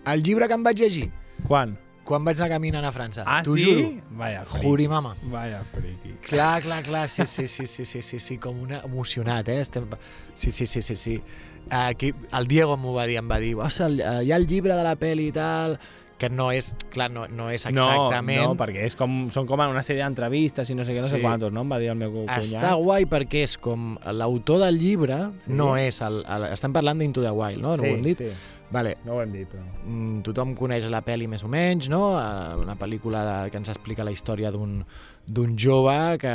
[0.09, 1.07] el llibre que em vaig llegir
[1.45, 1.77] Quan?
[2.11, 3.23] quan vaig anar caminant a França.
[3.29, 3.63] Ah, T'ho sí?
[3.63, 3.85] juro.
[4.17, 4.65] Vaya friqui.
[4.65, 5.13] Juri, mama.
[5.31, 6.15] Vaya friqui.
[6.25, 9.61] Clar, clar, clar, sí, sí, sí, sí, sí, sí, sí com una emocionat, eh?
[9.61, 9.85] Estem...
[10.33, 11.21] Sí, sí, sí, sí, sí.
[11.69, 14.47] Aquí, el Diego m'ho va dir, em va dir, "Ostres, el- eh, hi ha el
[14.47, 15.80] llibre de la pel·li i tal,
[16.17, 18.41] que no és, clar, no, no és exactament...
[18.43, 21.08] No, no, perquè és com, són com una sèrie d'entrevistes i no sé què, no
[21.08, 21.21] sé Sí.
[21.21, 21.62] quantos, no?
[21.62, 22.38] Em va dir el meu cunyat.
[22.43, 25.52] Està guai perquè és com l'autor del llibre Sí.
[25.52, 26.43] no és el, el...
[26.54, 27.76] Estem parlant d'Into the Wild, no?
[27.76, 28.17] No sí, ho hem dit?
[28.19, 28.30] Sí.
[28.71, 28.93] Vale.
[29.03, 29.62] No ho hem dit, però...
[29.84, 32.13] Mm, tothom coneix la pel·li més o menys, no?
[32.15, 36.31] Eh, Una pel·lícula de, que ens explica la història d'un jove que,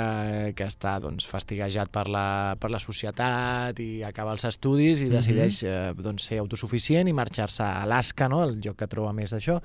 [0.56, 5.14] que està doncs, fastiguejat per la, per la societat i acaba els estudis i Mhm.
[5.16, 8.42] decideix eh, doncs, ser autosuficient i marxar-se a Alaska, no?
[8.44, 9.56] el lloc que troba més d'això,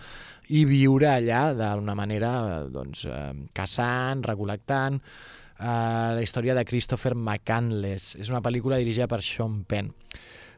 [0.49, 4.95] i viure allà d'una manera doncs, eh, caçant, recol·lectant,
[5.59, 8.15] eh, la història de Christopher McCandless.
[8.15, 9.91] És una pel·lícula dirigida per Sean Penn.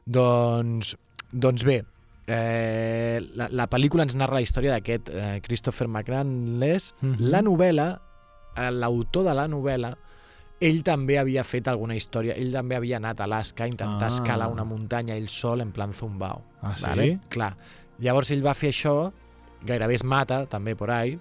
[0.06, 0.96] Doncs,
[1.32, 1.82] doncs bé,
[2.28, 6.94] eh, la, la pel·lícula ens narra la història d'aquest eh, Christopher McCandless.
[7.02, 7.30] Mhm.
[7.34, 7.88] La novel·la,
[8.58, 9.94] eh, l'autor de la novel·la,
[10.64, 14.12] ell també havia fet alguna història, ell també havia anat a Alaska a intentar Ah.
[14.12, 14.14] ah.
[14.16, 16.44] escalar una muntanya ell sol en plan zumbao.
[16.62, 16.86] Ah, sí?
[16.86, 17.20] Vale?
[17.30, 17.58] Clar.
[18.00, 19.12] Llavors ell va fer això,
[19.66, 21.20] gairebé es mata, també por ahí,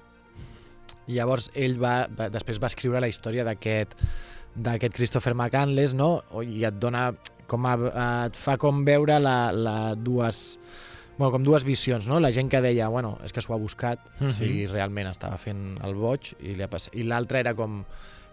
[1.08, 3.94] i llavors ell va, va després va escriure la història d'aquest
[4.54, 6.22] d'aquest Christopher McCandless, no?
[6.44, 7.14] I et dona
[7.48, 7.72] com a,
[8.26, 10.58] et fa com veure la, la dues
[11.18, 12.18] bueno, com dues visions, no?
[12.20, 14.28] La gent que deia, bueno, és que s'ho ha buscat, Mhm.
[14.28, 16.94] o sigui, realment estava fent el boig, i, li ha passat.
[16.96, 17.84] i l'altre era com...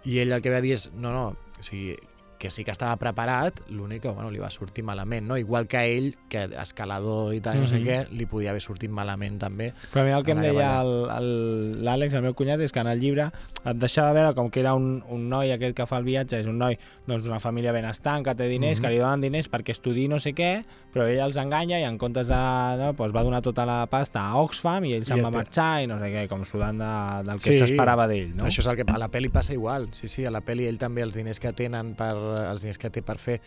[0.06, 1.98] I ell el que va dir és, no, no, o sigui,
[2.40, 5.38] que sí que estava preparat, l'únic que bueno, li va sortir malament, no?
[5.38, 7.86] Igual que ell, que escalador i tal, mm no sé Mhm.
[7.86, 9.74] què, li podia haver sortit malament també.
[9.94, 10.82] Però a mi el que em deia allà.
[10.82, 13.32] el- el- l'Àlex, el, meu cunyat, és que en el llibre
[13.66, 16.48] et deixava veure com que era un, un noi aquest que fa el viatge, és
[16.48, 18.86] un noi doncs, d'una família benestant, que té diners, Mhm.
[18.86, 21.98] que li donen diners perquè estudi no sé què, però ell els enganya i en
[21.98, 22.36] comptes de...
[22.36, 25.88] No, doncs va donar tota la pasta a Oxfam i ell se'n va marxar i
[25.88, 28.46] no sé què, com sudant de, del que s'esperava d'ell, no?
[28.46, 29.90] Això és el que a la pel·li passa igual.
[29.92, 32.92] Sí, sí, a la pel·li ell també els diners que tenen per els diners que
[32.94, 33.40] té per fer,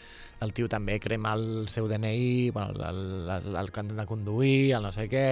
[0.45, 3.03] el tio també crema el seu DNI, bueno, el,
[3.37, 5.27] el, el carnet de conduir, el no sé què,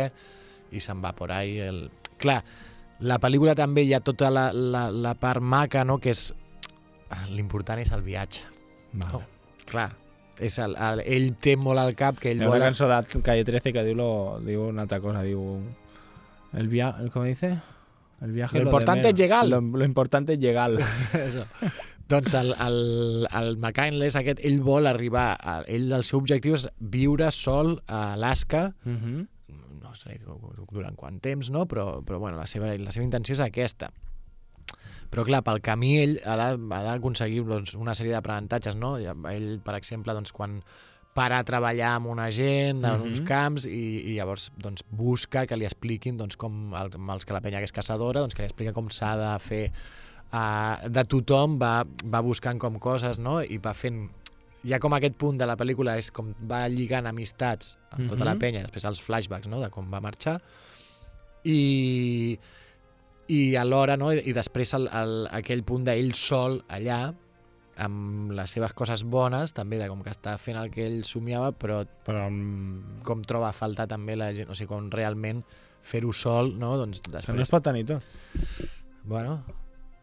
[0.70, 1.58] i se'n va por ahí.
[1.64, 1.88] El...
[2.20, 2.40] Clar,
[3.00, 6.30] la pel·lícula també hi ha tota la, la, la part maca, no?, que és...
[7.34, 8.44] L'important és el viatge.
[8.92, 9.18] Vale.
[9.18, 9.22] No?
[9.66, 9.88] Clar,
[10.38, 12.56] és el, el, ell té molt al cap que ell Hi vol...
[12.56, 14.10] una cançó de Calle 13 que diu, lo,
[14.46, 15.42] diu una altra cosa, diu...
[16.56, 16.94] El via...
[17.12, 17.58] ¿Cómo dice?
[18.20, 19.46] El viaje Lo de importante es llegar.
[19.46, 20.70] Lo, lo importante es llegar.
[21.12, 21.46] Això.
[22.10, 22.78] Doncs el, el,
[23.38, 28.12] el McCandless aquest, ell vol arribar, a, ell el seu objectiu és viure sol a
[28.14, 29.26] Alaska, uh -huh.
[29.82, 30.20] no sé
[30.72, 31.66] durant quant temps, no?
[31.66, 33.90] però, però bueno, la, seva, la seva intenció és aquesta.
[35.10, 38.96] Però clar, pel camí ell ha d'aconseguir doncs, una sèrie d'aprenentatges, no?
[38.96, 40.62] Ell, per exemple, doncs, quan
[41.14, 43.26] para a treballar amb una gent en uns Mhm.
[43.26, 47.32] camps i, i llavors doncs, busca que li expliquin doncs, com el, amb els que
[47.32, 49.72] la penya que és caçadora, doncs, que li explica com s'ha de fer
[50.32, 53.40] uh, de tothom, va, va buscant com coses no?
[53.42, 54.08] i va fent
[54.66, 58.34] ja com aquest punt de la pel·lícula és com va lligant amistats amb tota la
[58.34, 58.40] Mhm.
[58.42, 59.60] penya, després els flashbacks no?
[59.60, 60.40] de com va marxar
[61.44, 62.38] i,
[63.28, 64.12] i alhora, no?
[64.12, 67.14] i després el, el, aquell punt d'ell sol allà
[67.80, 71.52] amb les seves coses bones, també de com que està fent el que ell somiava,
[71.56, 73.00] però, però amb...
[73.06, 75.40] com troba a faltar també la gent, o sigui, com realment
[75.80, 76.74] fer-ho sol, no?
[76.76, 77.46] Doncs Això no després...
[77.46, 78.04] es pot tenir tot.
[79.08, 79.38] Bueno,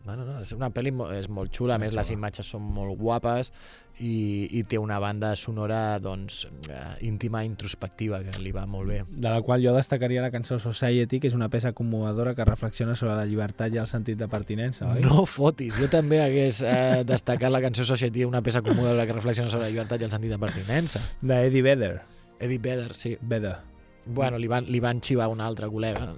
[0.07, 2.95] bueno no, és una pel·li mo- és molt xula, a més les imatges són molt
[2.97, 3.51] guapes
[3.99, 8.99] i, i té una banda sonora doncs, eh, íntima, introspectiva, que li va molt bé.
[9.09, 12.95] de la qual jo destacaria la cançó Society, que és una peça commovedora que reflexiona
[12.95, 15.01] sobre la llibertat i el sentit de pertinença, oi?
[15.01, 19.49] No fotis, jo també hagués eh, destacat la cançó Society, una peça commovedora que reflexiona
[19.49, 21.01] sobre la llibertat i el sentit de pertinença.
[21.21, 21.95] D'Eddie Vedder.
[22.39, 23.17] Eddie Vedder, sí.
[23.21, 23.57] Vedder.
[24.05, 26.13] Bueno, li van, li van xivar un altre col·lega,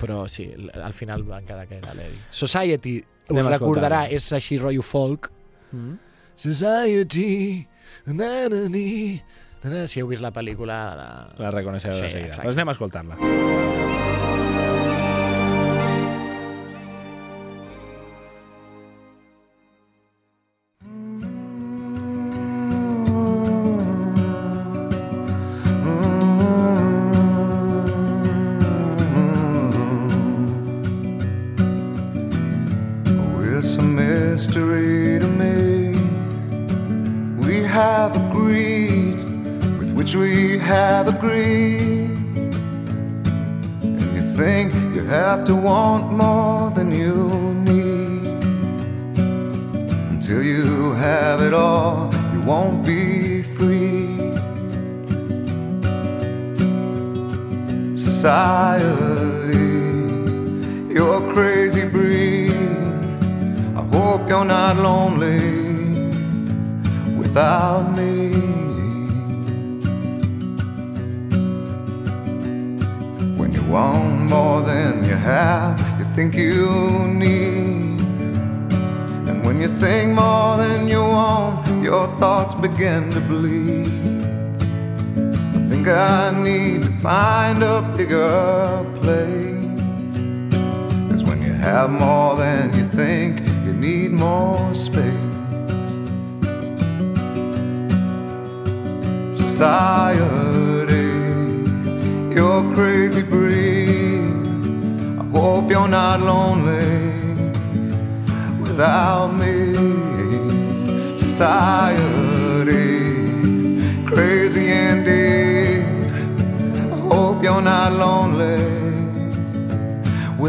[0.00, 2.20] però sí, al final van quedar que era l'Eddie.
[2.30, 2.98] Society,
[3.28, 5.30] us Anem recordarà, és així rotllo folk.
[5.72, 5.96] Mm.
[6.38, 7.66] Society,
[8.06, 9.20] na, na, ni,
[9.64, 9.84] na, na.
[9.90, 10.78] si heu vist la pel·lícula...
[10.98, 12.28] La, La reconeixereu Sí, de seguida.
[12.32, 12.46] exacte.
[12.48, 13.87] Doncs anem a escoltar-la.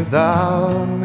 [0.00, 0.99] Without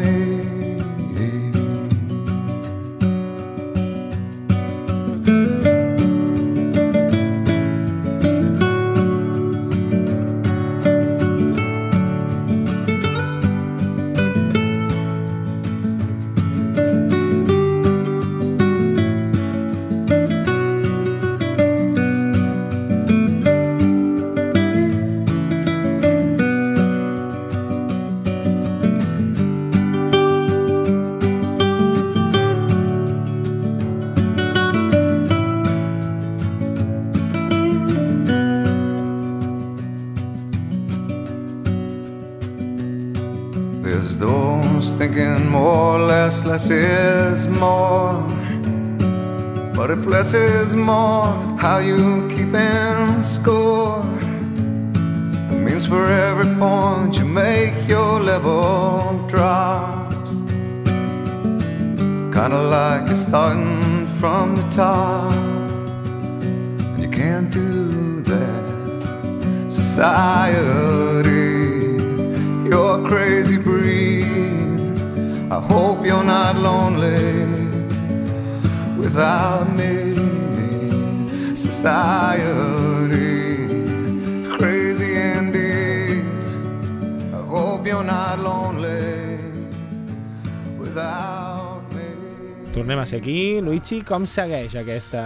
[93.86, 95.20] Luigi, com segueix aquesta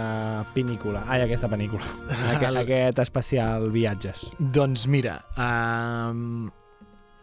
[0.53, 0.99] pel·lícula?
[1.09, 1.81] Ai, aquesta pel·lícula.
[2.35, 4.19] Aquest, aquest especial viatges.
[4.53, 6.51] Doncs mira, um,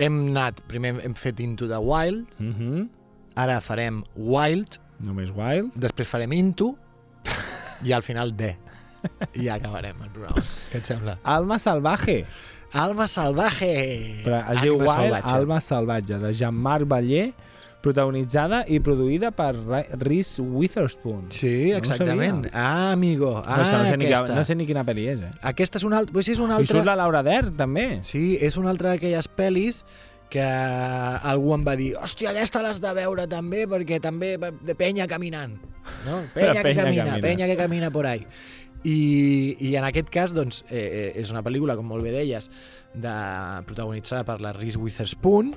[0.02, 2.88] hem anat, primer hem fet Into the Wild, Mm -hmm.
[3.36, 5.70] Ara farem Wild, Només Wild.
[5.78, 6.74] després farem Into
[7.84, 8.56] i al final D.
[9.34, 10.42] I ja acabarem el programa.
[10.72, 11.18] Què et sembla?
[11.22, 12.24] Alma Salvaje.
[12.72, 14.24] Alma Salvaje!
[14.24, 15.34] Però es diu Wild, salvatge.
[15.34, 17.32] Alma Salvatge, de Jean-Marc Baller,
[17.82, 19.52] protagonitzada i produïda per
[20.00, 21.28] Reese Witherspoon.
[21.30, 22.46] Sí, No exactament.
[22.46, 22.50] sabia.
[22.54, 23.34] ah, amigo.
[23.36, 24.26] No, Ah, és que no, sé ni, aquesta.
[24.26, 25.30] que- no sé ni quina pel·li és, eh?
[25.42, 26.02] Aquesta és una.
[26.04, 26.76] Pues és una I altra...
[26.76, 27.98] surt la Laura Dern, també.
[28.02, 29.84] Sí, és una altra d'aquelles pel·lis
[30.28, 35.06] que algú em va dir hòstia, aquesta l'has de veure també perquè també de penya
[35.08, 35.54] caminant
[36.04, 36.18] no?
[36.34, 37.20] penya, que Penya camina, camina.
[37.22, 38.26] penya que camina por ahí
[38.84, 42.50] i, i en aquest cas doncs, eh, eh, és una pel·lícula, com molt bé deies
[42.92, 43.14] de,
[43.64, 45.54] protagonitzada per la Reese Witherspoon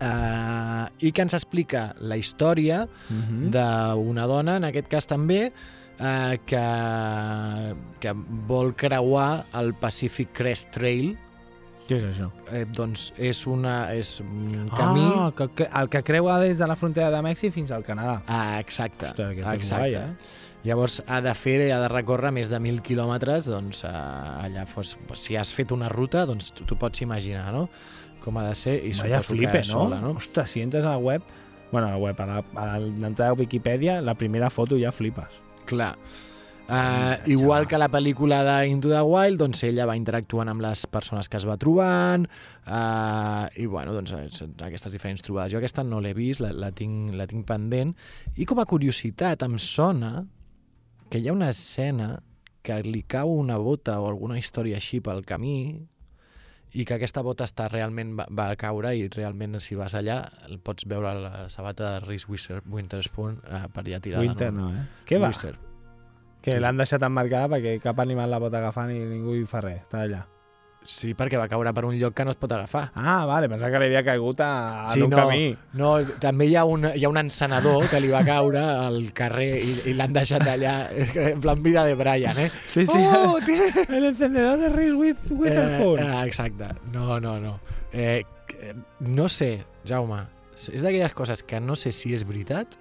[0.00, 3.50] eh, i que ens explica la història Mhm.
[3.52, 5.52] d'una dona, en aquest cas també,
[6.00, 6.64] eh, que,
[8.00, 8.12] que
[8.48, 11.16] vol creuar el Pacific Crest Trail.
[11.88, 12.28] Què és això?
[12.54, 15.02] Eh, doncs és, una, és un camí...
[15.16, 18.20] Ah, que, que, el que creua des de la frontera de Mèxic fins al Canadà.
[18.28, 19.08] Ah, exacte.
[19.10, 19.90] Ostres, exacte.
[19.90, 20.38] guai, eh?
[20.62, 24.94] Llavors ha de fer, ha de recórrer més de 1.000 quilòmetres, doncs eh, allà fos,
[25.16, 27.66] si has fet una ruta, doncs tu, tu pots imaginar, no?,
[28.20, 29.72] com ha de ser i Vaya flipe, que no?
[29.72, 30.10] sola, no?
[30.20, 31.22] Ostres, si entres a la web,
[31.72, 35.40] bueno, a la web, a l'entrada de Wikipedia, la primera foto ja flipes.
[35.66, 35.96] Clar.
[36.70, 40.84] Uh, igual que la pel·lícula de Into the Wild, doncs ella va interactuant amb les
[40.86, 42.28] persones que es va trobant
[42.70, 45.50] uh, i bueno, doncs és- aquestes diferents trobades.
[45.50, 47.90] Jo aquesta no l'he vist, la, la, tinc, la tinc pendent
[48.38, 50.12] i com a curiositat em sona
[51.10, 52.20] que hi ha una escena
[52.62, 55.56] que li cau una bota o alguna història així pel camí
[56.72, 60.20] i que aquesta bota està realment va, va caure i realment si vas allà
[60.64, 64.22] pots veure la sabata de Reese Witherspoon Winterspoon uh, per allà tirada.
[64.26, 64.84] Winter no, eh?
[65.08, 65.32] Què va?
[65.34, 65.56] Whisper.
[66.40, 69.82] Que l'han deixat emmarcada perquè cap animal la pot agafar ni ningú hi fa res.
[69.84, 70.22] Està allà.
[70.82, 72.86] Sí, perquè va caure per un lloc que no es pot agafar.
[72.96, 75.56] Ah, vale, pensava que li havia caigut a, Sí, en un no, camí.
[75.76, 75.90] no,
[76.22, 79.74] també hi ha, un, hi ha un encenedor que li va caure al carrer i,
[79.92, 80.74] i l'han deixat allà
[81.28, 82.48] en plan vida de Brian, eh?
[82.66, 82.96] Sí, sí.
[82.96, 83.70] Oh, tiene...
[83.88, 85.98] El encendedor de Reese With Witherspoon.
[86.00, 86.72] Eh, eh, exacte.
[86.92, 87.60] No, no, no.
[87.92, 88.24] Eh,
[89.00, 90.24] no sé, Jaume,
[90.56, 92.74] és d'aquelles coses que no sé si és veritat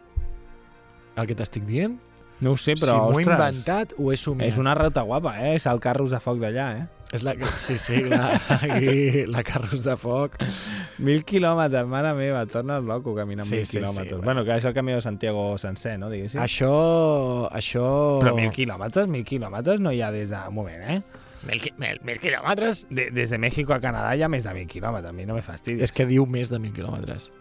[1.20, 2.00] el que t'estic dient,
[2.40, 4.48] No ho sé, si però, m'ho he inventat o he somiat.
[4.54, 5.58] és una rata guapa, eh?
[5.60, 6.86] És el carros de foc d'allà, eh?
[7.12, 7.34] És la...
[7.58, 10.36] Sí, sí, la, aquí, la carros de foc.
[11.02, 14.12] Mil quilòmetres, mare meva, tornes loco caminant Sí, mil sí, sí, quilòmetres.
[14.20, 14.26] bueno.
[14.26, 16.12] bueno, que és el camí de Santiago sencer, no?
[16.14, 16.42] Diguéssim.
[16.44, 16.70] Això...
[17.50, 17.88] això...
[18.22, 20.44] Però mil quilòmetres, mil quilòmetres no hi ha des de...
[20.52, 21.00] Un moment, eh?
[21.50, 22.84] Mil, mil, mil quilòmetres?
[22.92, 25.38] De, des de México a Canadà hi ha més de mil quilòmetres, a mi no
[25.38, 25.88] me fastidies.
[25.90, 27.32] És que diu més de mil quilòmetres.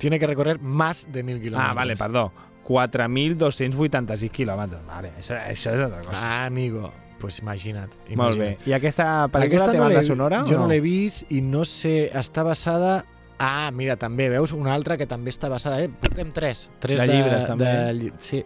[0.00, 1.70] Tiene que recorrer más de mil quilòmetres.
[1.70, 2.32] Ah, vale, perdó.
[2.66, 4.82] 4.286 quilòmetres.
[4.88, 6.22] Vale, això, això és altra cosa.
[6.24, 6.90] Ah, amigo.
[7.20, 7.92] Pues imagina't.
[8.16, 8.50] Molt bé.
[8.54, 8.66] imagina't.
[8.68, 10.42] I aquesta pel·lícula Aquesta té no banda sonora?
[10.48, 12.10] Jo o no l'he vist i no sé...
[12.16, 13.02] Està basada...
[13.40, 14.52] Ah, mira, també, veus?
[14.52, 15.78] Una altra que també està basada...
[15.84, 15.88] Eh?
[15.88, 16.66] Portem tres.
[16.80, 17.68] tres De llibres, també.
[17.68, 18.42] De, lli- sí.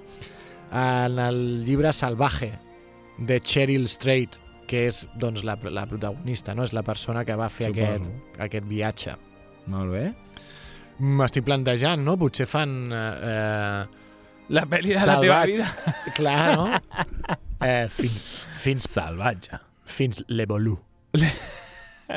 [0.74, 2.52] En el llibre Salvaje,
[3.18, 6.64] de Cheryl Strait, que és doncs, la, la protagonista, no?
[6.66, 8.38] És la persona que va fer aquest, Suposo.
[8.46, 9.14] aquest viatge.
[9.70, 10.04] Molt bé.
[10.98, 12.16] M'estic plantejant, no?
[12.18, 12.74] Potser fan...
[12.94, 13.84] Eh,
[14.54, 15.66] La pel·li de la teva vida.
[16.14, 16.66] Clar, no?
[17.64, 19.60] Eh, fins, fins, Salvatge.
[19.84, 20.78] fins l'Evolú.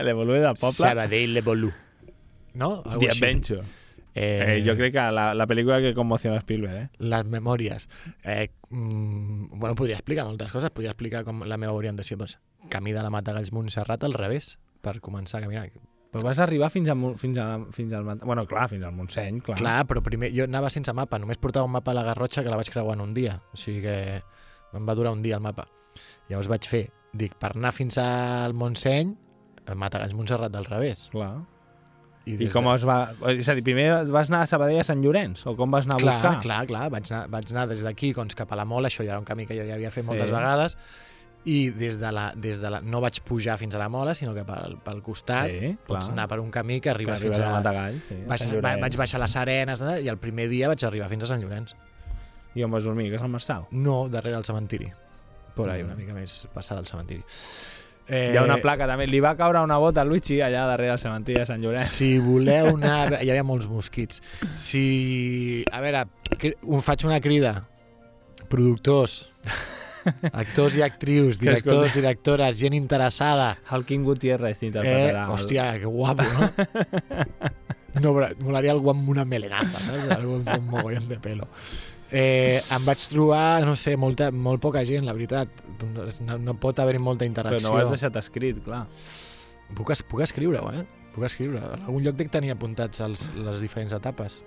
[0.07, 0.75] L'Evolue del poble.
[0.75, 1.71] Sabadell l'Evolú.
[2.57, 2.81] No?
[2.83, 3.11] Algo The.
[3.15, 3.63] Adventure.
[4.17, 6.87] Eh, Eh, jo crec que la, la pel·lícula que conmociona Spielberg, eh?
[7.05, 7.85] Les memòries.
[8.23, 10.71] Eh, mm, bueno, podria explicar moltes coses.
[10.73, 12.17] Podria explicar com la meva orientació.
[12.17, 12.39] Doncs,
[12.73, 15.67] camí de la Matagalls Montserrat al revés, per començar a caminar.
[16.09, 18.09] Però vas arribar fins, a, fins, a, fins al...
[18.23, 19.59] Bueno, clar, fins al Montseny, clar.
[19.59, 21.19] Clar, però primer jo anava sense mapa.
[21.21, 23.37] Només portava un mapa a la Garrotxa que la vaig creuar en un dia.
[23.53, 23.97] O sigui que
[24.73, 25.67] em va durar un dia el mapa.
[26.30, 29.13] Llavors vaig fer, dic, per anar fins al Montseny,
[29.67, 31.09] a Matagalls Montserrat del revés.
[31.11, 31.36] clar.
[32.28, 33.13] I des com de- es va...
[33.32, 35.45] És a dir, primer vas anar a Sabadell a Sant Llorenç?
[35.47, 36.39] O com vas anar a clar, buscar?
[36.43, 39.13] Clar, clar, vaig anar, vaig anar des d'aquí doncs, cap a la Mola, això ja
[39.13, 40.34] era un camí que jo ja havia fet moltes Sí.
[40.36, 40.75] vegades,
[41.47, 44.34] i des de la, des de la, no vaig pujar fins a la Mola, sinó
[44.36, 46.11] que pel, pel costat Sí, pots clar.
[46.17, 47.55] anar per un camí que arribes, arribes fins a a...
[47.61, 50.84] Matagalls, sí, a vaig, Sant va- vaig baixar les arenes i el primer dia vaig
[50.84, 51.75] arribar fins a Sant Llorenç.
[52.55, 53.07] I on vas dormir?
[53.09, 53.63] Que és el Marçal?
[53.71, 54.91] No, darrere el cementiri.
[55.57, 57.23] Por ahí, una mica més passada del cementiri.
[58.07, 59.03] Eh, Hi ha una placa també.
[59.09, 61.89] Li va caure una bota a Luigi allà darrere el cementiri de Sant Llorenç.
[61.91, 63.17] Si voleu anar...
[63.19, 64.21] Hi havia molts mosquits.
[64.55, 65.65] Si...
[65.75, 66.05] A veure,
[66.63, 67.55] un, faig una crida.
[68.47, 69.25] Productors,
[70.31, 73.57] actors i actrius, directors, directores, gent interessada.
[73.75, 75.25] El Quim Gutiérrez Eh, t'interpretarà.
[75.25, 76.51] el- hòstia, que guapo, no?
[77.97, 80.03] No, però molaria algú amb una melenaza, saps?
[80.13, 81.47] Algú amb un mogollon de pelo.
[82.11, 85.51] Eh, em vaig trobar, no sé, molta, molt poca gent, la veritat.
[86.23, 87.67] No, no pot haver-hi molta Però interacció.
[87.67, 88.85] no ho has deixat escrit, clar.
[89.75, 90.85] Puc, es, puc escriure-ho, eh?
[91.15, 91.59] Puc escriure.
[91.59, 94.41] En algun lloc dic tenir apuntats els, les diferents etapes.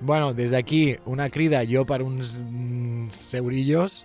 [0.00, 3.08] Bueno, des d'aquí, una crida jo per uns mm,
[3.40, 4.04] eurillos.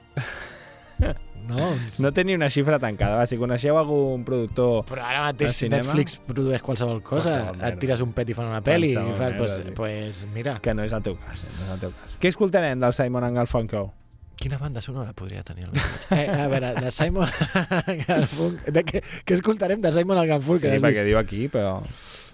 [1.42, 1.98] No, uns...
[2.00, 5.82] No té ni una xifra tancada, va, si coneixeu algun productor Però ara mateix cinema,
[5.82, 9.34] Netflix produeix qualsevol cosa, Qualsevol et tires un pet i fan una pel·li, i fas,
[9.40, 9.74] pues, sí.
[9.76, 12.20] pues, mira, que no és el teu cas, no és el teu cas.
[12.22, 13.90] Què escoltarem del Simon and Garfunkel?
[14.42, 15.76] quina banda sonora podria tenir el
[16.18, 17.30] eh, A veure, de Simon
[18.08, 18.82] Garfunkel...
[18.90, 20.78] Què, què escoltarem de Simon Garfunkel?
[20.78, 21.80] Sí, perquè diu aquí, però...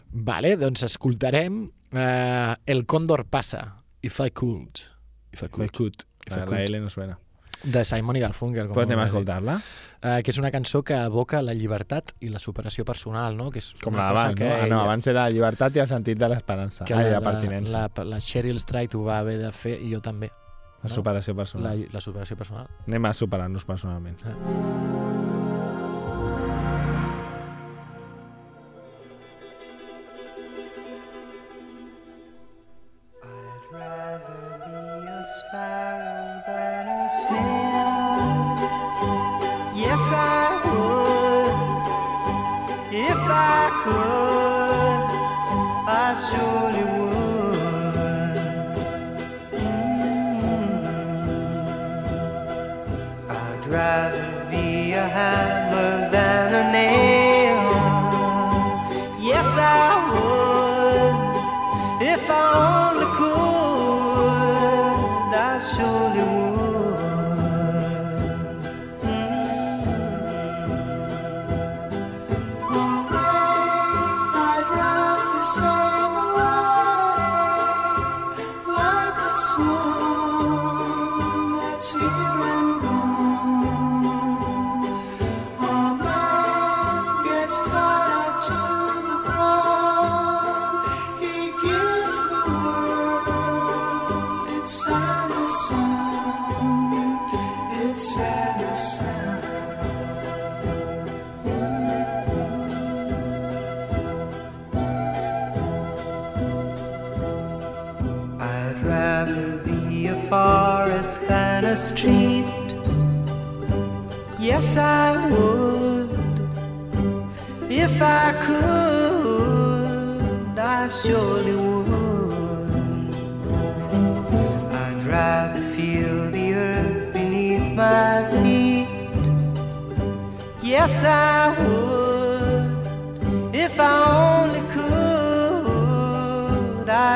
[0.08, 3.64] Vale, doncs escoltarem eh, El Còndor passa,
[4.02, 4.86] If I Could.
[5.34, 5.72] If I I Could.
[5.76, 6.06] could.
[6.26, 6.70] If I La, la could.
[6.70, 7.20] L no suena.
[7.64, 8.68] De Simon i Garfunkel.
[8.70, 9.60] Pues anem a escoltar-la.
[10.02, 13.50] Eh, que és una cançó que evoca la llibertat i la superació personal, no?
[13.52, 14.46] Que és Com la d'abans, no?
[14.46, 16.86] Ah, no, ella- abans era la llibertat i el sentit de l'esperança.
[16.86, 17.88] que Ai, la, la pertinença.
[17.96, 20.30] La, la Cheryl Strayed ho va haver de fer i jo també.
[20.84, 21.88] La superació La, personal.
[21.92, 22.68] la superació personal.
[22.86, 24.18] Anem a superar-nos personalment.
[24.22, 25.37] I'd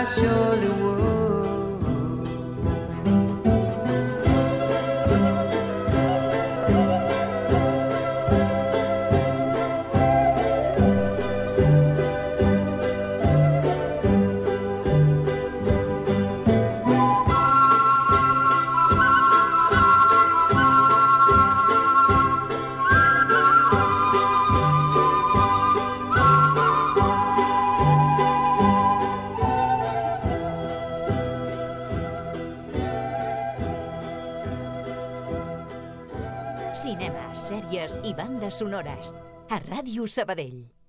[0.04, 0.51] could,
[38.54, 39.16] sonores.
[39.50, 40.81] A Ràdio Sabadell.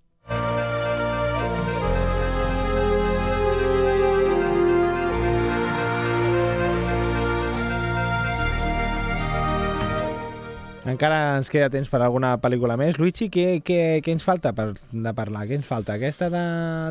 [10.93, 12.99] Encara ens queda temps per alguna pel·lícula més.
[13.01, 15.47] Luigi, què, què, què ens falta per, de parlar?
[15.49, 15.95] Què ens falta?
[15.97, 16.43] Aquesta de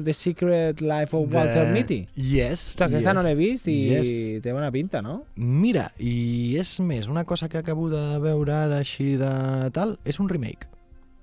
[0.08, 2.00] The Secret Life of Walter De- Mitty?
[2.16, 2.72] Yes.
[2.74, 3.18] Ostres, aquesta yes.
[3.20, 4.12] no l'he vist i Yes.
[4.44, 5.22] té bona pinta, no?
[5.36, 9.32] Mira, i és més, una cosa que acabo de veure ara així de
[9.76, 10.68] tal, és un remake.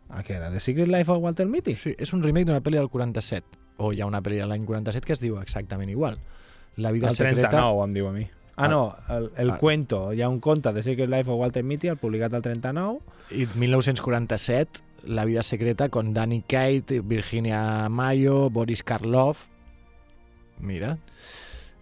[0.08, 0.48] Ah, què era?
[0.50, 1.74] The Secret Life of Walter Mitty?
[1.76, 3.44] Sí, és un remake d'una pel·li del 47.
[3.78, 6.16] O hi ha una pel·li de l'any 47 que es diu exactament igual.
[6.78, 7.50] La vida El secreta...
[7.50, 8.24] 39, em diu a mi.
[8.58, 8.68] Ah, Ah.
[8.68, 9.58] no, el, el Ah.
[9.58, 10.12] cuento.
[10.12, 12.98] Hi ha un conte de Secret Life of Walter Mitty, el publicat el 39.
[13.30, 19.46] I 1947, La vida secreta, con Danny Kate, Virginia Mayo, Boris Karloff...
[20.60, 20.98] Mira.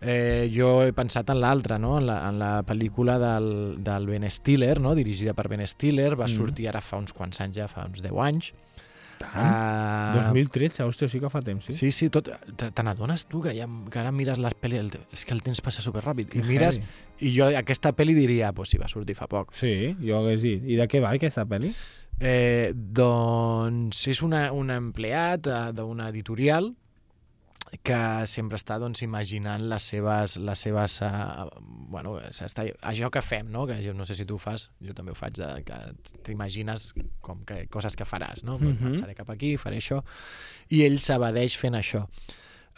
[0.02, 1.96] Eh, jo he pensat en l'altra, no?
[1.98, 4.94] en, la, en la pel·lícula del, del Ben Stiller, no?
[4.94, 6.36] dirigida per Ben Stiller, va Mm.
[6.36, 8.52] sortir ara fa uns quants anys, ja fa uns 10 anys.
[9.16, 9.32] Tant?
[9.34, 11.74] Ah, 2013, hòstia, sí que fa temps, sí.
[11.76, 14.90] Sí, sí, tot, te, te n'adones tu que, ja, que ara mires les pel·lis, el,
[15.14, 16.36] és que el temps passa superràpid.
[16.36, 16.80] I mires,
[17.24, 19.54] i jo aquesta pel·li diria, pues sí, va sortir fa poc.
[19.56, 20.66] Sí, jo hagués dit.
[20.68, 21.72] I de què va aquesta pel·li?
[22.16, 26.70] Eh, doncs és una, un empleat eh, d'una editorial
[27.82, 27.98] que
[28.30, 31.48] sempre està doncs, imaginant les seves, les seves uh,
[31.90, 33.66] bueno, s'està, això que fem, no?
[33.66, 35.78] que jo no sé si tu ho fas, jo també ho faig, de, que
[36.26, 38.56] t'imagines com que coses que faràs, no?
[38.58, 38.90] Pues Mhm.
[38.96, 40.02] Marxaré cap aquí, faré això,
[40.70, 42.06] i ell s'abadeix fent això.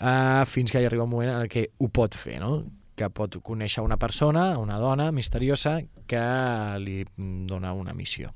[0.01, 2.65] uh, fins que hi arriba un moment en que ho pot fer, no?
[2.97, 6.23] que pot conèixer una persona, una dona misteriosa, que
[6.81, 8.33] li dona una missió.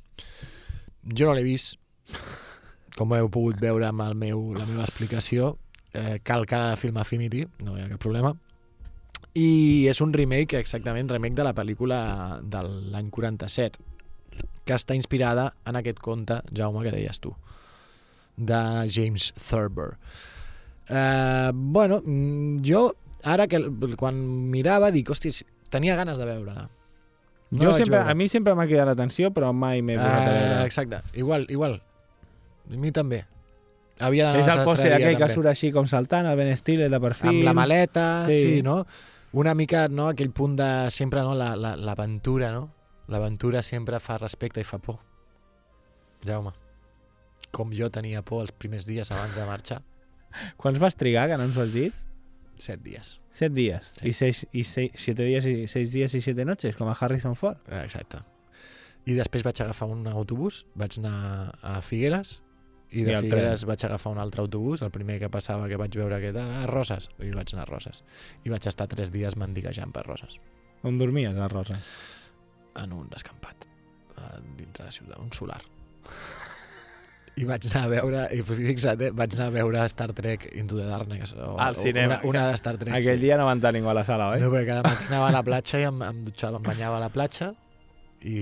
[1.02, 1.78] Jo no l'he vist,
[2.96, 5.56] com heu pogut veure amb el meu, la meva explicació,
[5.94, 8.34] eh, cal cada Film Affinity, no hi ha cap problema,
[9.34, 12.60] i és un remake, exactament, remake de la pel·lícula de
[12.92, 13.78] l'any 47,
[14.64, 17.32] que està inspirada en aquest conte, Jaume, que deies tu,
[18.36, 18.60] de
[18.92, 19.96] James Thurber.
[20.88, 22.92] Eh, bueno, mm, jo
[23.24, 23.60] ara que
[23.96, 24.16] quan
[24.50, 25.30] mirava dic, hosti,
[25.70, 26.68] tenia ganes de veure-la.
[27.52, 28.10] No jo sempre, veure.
[28.10, 30.64] a mi sempre m'ha cridat l'atenció, però mai m'he posat a Eh, veure.
[30.66, 31.80] exacte, igual, igual.
[32.72, 33.24] A mi també.
[34.02, 35.34] Havia d'anar És el pòster aquell que també.
[35.34, 37.30] surt així com saltant, el Ben Stiller de perfil.
[37.36, 38.40] Amb la maleta, sí.
[38.42, 38.62] Sí.
[38.62, 38.84] no?
[39.32, 42.74] Una mica, no?, aquell punt de sempre, no?, La- la- l'aventura, la, no?
[43.08, 44.98] L'aventura sempre fa respecte i fa por.
[46.24, 46.52] Jaume,
[47.50, 49.82] com jo tenia por els primers dies abans de marxar,
[50.56, 51.92] Quants vas trigar, que no ens ho has dit?
[52.62, 53.16] set dies.
[53.34, 53.88] Set dies.
[53.98, 54.08] Sí.
[54.08, 57.34] I, seis, i seis, siete días y seis días y siete noches, com a Harrison
[57.34, 57.56] Ford.
[57.82, 58.20] Exacte.
[59.04, 62.36] I després vaig agafar un autobús, vaig anar a Figueres,
[62.92, 65.78] i I de al Figueres vaig agafar un altre autobús, el primer que passava que
[65.80, 68.02] vaig veure que era a Roses, i vaig anar a Roses.
[68.44, 70.38] I vaig estar tres dies mendiguejant per Roses,
[70.82, 71.78] On dormies, a Rosa?
[72.82, 73.66] en un descampat,
[74.16, 75.60] eh, dintre la ciutat, un solar.
[77.40, 80.76] I vaig anar a veure, i fixa't, eh, vaig anar a veure Star Trek Into
[80.76, 81.32] the Darkness.
[81.32, 82.18] O, Al cinema.
[82.24, 82.92] Una, una de Star Trek.
[82.92, 83.24] Aquell sí.
[83.24, 84.40] dia no va entrar ningú a la sala, oi?
[84.42, 87.00] No, perquè cada matí anava a la platja i em, em dutxava, em banyava a
[87.06, 87.54] la platja
[88.24, 88.38] i,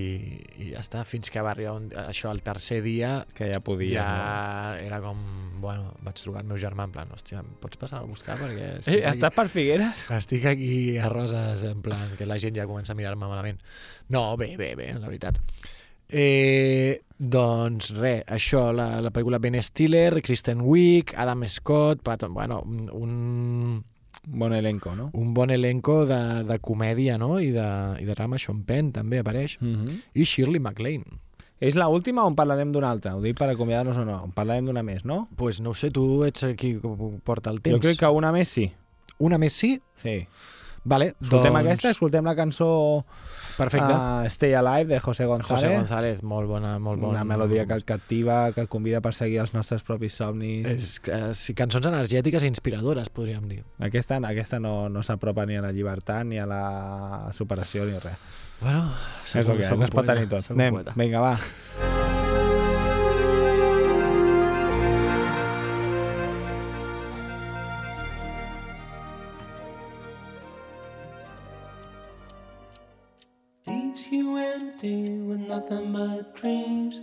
[0.60, 4.02] i ja està, fins que va arribar un, això el tercer dia Que ja podia.
[4.04, 5.18] ja era com,
[5.62, 8.68] bueno, vaig trucar al meu germà en plan, hòstia, em pots passar a buscar perquè
[8.70, 10.06] Eh, estic, estàs per Figueres?
[10.18, 13.60] estic aquí a Roses en plan que la gent ja comença a mirar-me malament
[14.08, 15.40] no, bé, bé, bé, la veritat
[16.12, 22.56] Eh, doncs res, això, la, la pel·lícula Ben Stiller, Kristen Wiig, Adam Scott, Patton, bueno,
[22.66, 23.84] un,
[24.26, 25.10] Bon elenco, no?
[25.14, 27.38] un bon elenco de, de comèdia no?
[27.40, 27.66] I, de,
[28.00, 28.38] i de drama.
[28.38, 29.58] Sean Penn també apareix.
[29.60, 30.00] Mm -hmm.
[30.14, 31.04] I Shirley MacLaine.
[31.60, 33.16] És la última o en parlarem d'una altra?
[33.16, 34.24] Ho dic per acomiadar-nos o no?
[34.24, 35.28] En parlarem d'una més, no?
[35.36, 36.78] pues no sé, tu ets qui
[37.22, 37.76] porta el temps.
[37.76, 38.70] Jo crec que una més sí.
[39.18, 39.80] Una més sí?
[39.96, 40.26] Sí.
[40.82, 41.60] Vale, Escoltem doncs...
[41.60, 43.04] aquesta, escoltem la cançó
[43.58, 43.92] Perfecte.
[43.92, 45.60] uh, Stay Alive de José González.
[45.60, 47.18] José González, molt bona, molt bona.
[47.18, 50.64] Una melodia que et captiva, que et convida a perseguir els nostres propis somnis.
[50.70, 53.62] És, eh, sí, cançons energètiques i inspiradores, podríem dir.
[53.78, 56.64] Aquesta, aquesta no, no s'apropa ni a la llibertat, ni a la
[57.36, 58.16] superació, ni res.
[58.60, 58.88] Bueno,
[59.24, 60.52] és el que no es pot tenir tot.
[60.56, 61.99] Anem, vinga, va.
[74.82, 77.00] Empty with nothing but dreams.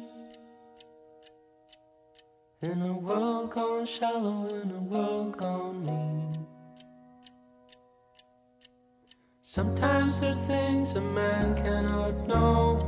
[2.62, 6.48] In a world gone shallow, in a world gone mean.
[9.44, 12.80] Sometimes there's things a man cannot know.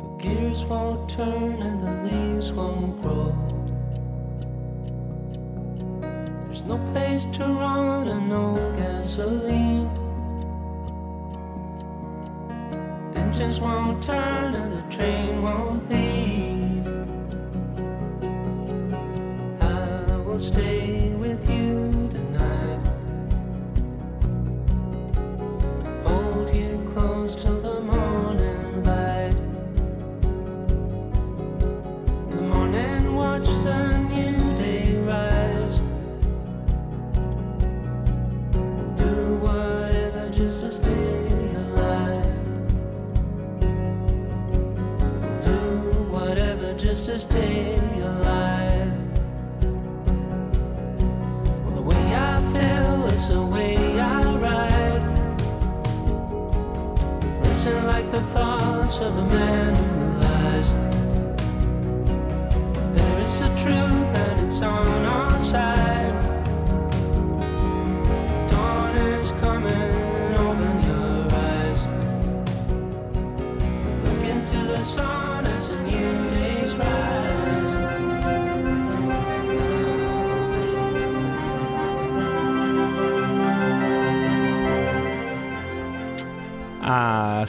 [0.00, 3.34] The gears won't turn and the leaves won't grow.
[6.46, 10.09] There's no place to run and no gasoline.
[13.30, 16.84] Engines won't turn and the train won't leave.
[19.62, 20.99] I will stay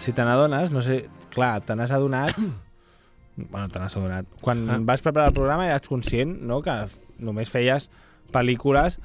[0.02, 2.34] si te n'adones, no sé, clar, te n'has adonat...
[3.38, 4.26] bueno, te n'has adonat.
[4.42, 4.78] Quan Ah.
[4.82, 6.74] vas preparar el programa eres conscient no, que
[7.20, 7.90] només feies
[8.34, 9.00] pel·lícules...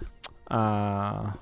[0.47, 1.33] Uh,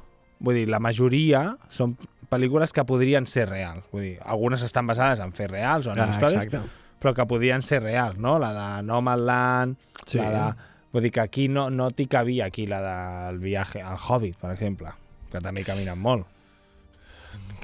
[0.44, 1.94] vull dir, la majoria són
[2.32, 3.84] pel·lícules que podrien ser reals.
[3.92, 6.61] Vull dir, algunes estan basades en fets reals o en Ah, històries, exacte.
[7.00, 8.38] però que podien ser reals, no?
[8.40, 9.76] La de Nomadland,
[10.07, 10.18] Sí.
[10.18, 13.96] la de Vull dir que aquí no, no t'hi cabia aquí la del viatge al
[13.98, 14.92] Hobbit, per exemple,
[15.32, 16.24] que també caminen molt.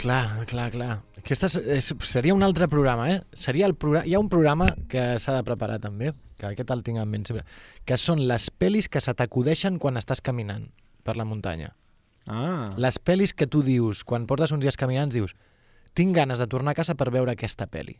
[0.01, 0.97] Clar, clar, clar.
[1.21, 3.21] Aquesta és, és, seria un altre programa, eh?
[3.37, 4.07] Seria el programa...
[4.09, 7.27] Hi ha un programa que s'ha de preparar també, que aquest el tinc en ment
[7.29, 7.45] sempre,
[7.87, 10.71] que són les pel·lis que se t'acudeixen quan estàs caminant
[11.05, 11.75] per la muntanya.
[12.27, 12.73] Ah.
[12.81, 15.37] Les pel·lis que tu dius, quan portes uns dies caminant, dius
[15.97, 17.97] tinc ganes de tornar a casa per veure aquesta pel·li.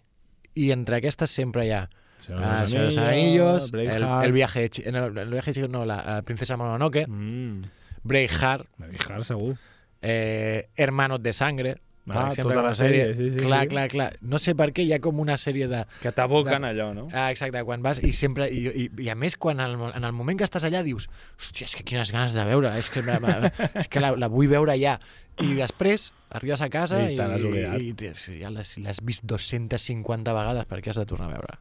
[0.55, 1.89] I entre aquestes sempre hi ha
[2.21, 6.57] Señor ah, de los Anillos, el, el viaje, no, el viaje no, la, la princesa
[6.57, 7.63] Mononoke, Mm.
[8.03, 9.57] Braveheart, Braveheart, segur.
[10.03, 13.05] eh, Hermanos de Sangre, per Ah, exemple, tota la sèrie.
[13.13, 13.69] sèrie, sí, sí, clar, sí.
[13.69, 14.09] clar, clar.
[14.23, 15.85] No sé per què hi ha com una sèrie de...
[16.03, 17.09] Que t'aboquen de- allò, no?
[17.13, 18.49] Ah, exacte, quan vas i sempre...
[18.51, 21.69] I, i, i a més, quan el, en el moment que estàs allà dius hòstia,
[21.69, 24.99] és que quines ganes de veure, és que, és que la, la vull veure ja.
[25.41, 30.91] I després arribes a casa I i, i, i ja l'has vist 250 vegades perquè
[30.93, 31.55] has de tornar a veure.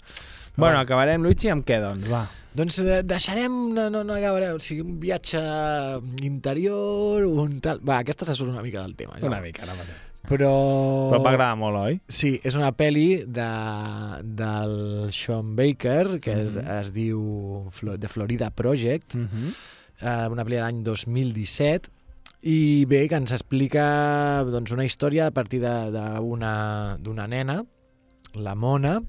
[0.60, 2.10] Bueno, acabarem, Luigi, amb què, doncs?
[2.12, 2.26] Va.
[2.58, 5.40] Doncs eh, deixarem, no, no, no acabarem, o sigui, un viatge
[6.28, 7.80] interior, un tal...
[7.88, 9.16] Va, aquesta se surt una mica del tema.
[9.24, 10.06] Una mica, ara mateix.
[10.28, 11.10] Però...
[11.10, 12.00] Però m'agrada molt, oi?
[12.12, 13.48] Sí, és una pel·li de,
[14.40, 14.76] del
[15.16, 16.68] Sean Baker, que es, Mhm.
[16.80, 17.22] es diu
[18.00, 19.54] The Florida Project, Mm -hmm.
[20.02, 21.90] eh, una pel·li de l'any 2017,
[22.44, 27.66] i bé, que ens explica doncs, una història a partir de- d'una nena,
[28.36, 29.02] la Mona,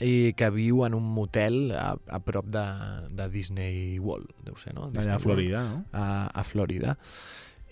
[0.00, 2.64] i que viu en un motel a, a prop de,
[3.10, 4.88] de Disney World, deu ser, no?
[4.90, 5.84] Disney Allà a World, Florida, no?
[5.92, 6.98] A, a Florida.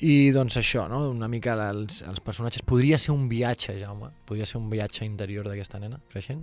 [0.02, 1.04] I doncs això, no?
[1.12, 2.64] una mica els, els personatges.
[2.66, 4.08] Podria ser un viatge, Jaume.
[4.26, 6.42] Podria ser un viatge interior d'aquesta nena, creixent.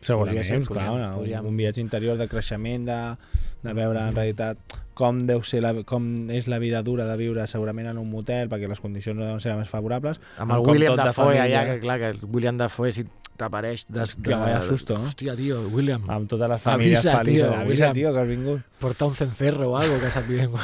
[0.00, 2.98] Segurament, Podria ser, clar, podríem- una, podríem- un viatge interior de creixement, de,
[3.68, 4.56] de veure en realitat
[4.96, 8.48] com deu ser la, com és la vida dura de viure segurament en un motel
[8.48, 10.20] perquè les condicions no deuen ser les més favorables.
[10.40, 13.04] Amb el William Dafoe família, allà, que clar, que el William Dafoe si
[13.40, 14.22] t'apareix des, de...
[14.28, 15.04] Que vaya susto, no?
[15.08, 16.04] Hòstia, tio, William.
[16.12, 17.46] Amb totes les famílies Avisa, felices.
[17.46, 17.94] tio, Avisa, William.
[17.96, 18.60] tio, que has vingut.
[18.80, 20.56] Porta un cencerro o algo que sapiguem.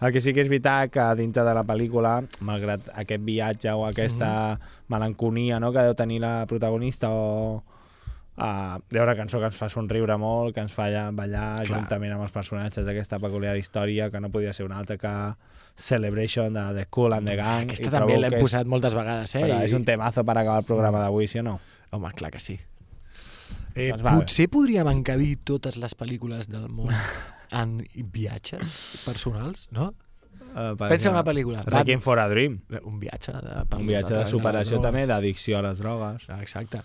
[0.00, 3.84] El que sí que és veritat que dintre de la pel·lícula, malgrat aquest viatge o
[3.86, 4.84] aquesta Mhm.
[4.88, 7.64] melanconia no, que deu tenir la protagonista o
[8.38, 11.80] uh, hi ha una cançó que ens fa somriure molt, que ens fa ballar Clar.
[11.80, 15.34] juntament amb els personatges d'aquesta peculiar història que no podia ser una altra que
[15.74, 17.62] Celebration de The Cool and the Gang.
[17.68, 19.42] Aquesta també l'hem és- posat moltes vegades, eh?
[19.42, 21.58] Però I- és un temazo per acabar el programa d'avui, sí o no?
[21.90, 22.58] Home, clar que sí.
[23.74, 26.88] Eh, Doncs va, potser podríem encabir totes les pel·lícules del món
[27.52, 27.78] en
[28.12, 29.92] viatges personals, no?
[30.48, 31.62] Uh, Pensa en una pel·lícula.
[31.68, 32.60] Requiem for a Dream.
[32.82, 35.78] Un viatge de, per, Un viatge de a través superació les també, d'addicció a les
[35.84, 36.24] drogues.
[36.32, 36.80] Ah, Exacte.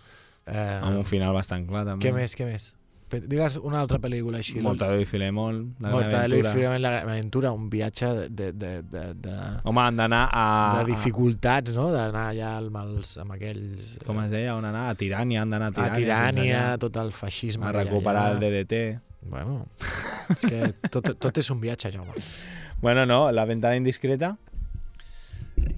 [0.45, 2.03] Eh, Amb un final bastant clar, també.
[2.03, 2.73] Què més, què més?
[3.13, 4.57] Digues una altra pel·lícula així.
[4.59, 6.43] Mortadelo i Filemón, la Mortadelo i.
[6.43, 9.35] Filemón, la gran aventura, un viatge de, de, de, de,
[9.69, 10.45] Home, han d'anar a...
[10.79, 11.91] de dificultats, no?
[11.93, 13.99] D'anar allà amb, els, amb aquells...
[14.07, 14.55] Com es deia?
[14.57, 14.87] On anar?
[14.89, 15.93] A Tirània, han d'anar a A Tirània.
[15.93, 17.69] fins Tirània, tot el feixisme.
[17.69, 18.39] A recuperar allà.
[18.39, 19.12] el DDT.
[19.29, 19.67] Bueno,
[20.33, 22.13] és que tot, tot és un viatge, Jaume.
[22.81, 24.33] Bueno, no, la ventana indiscreta.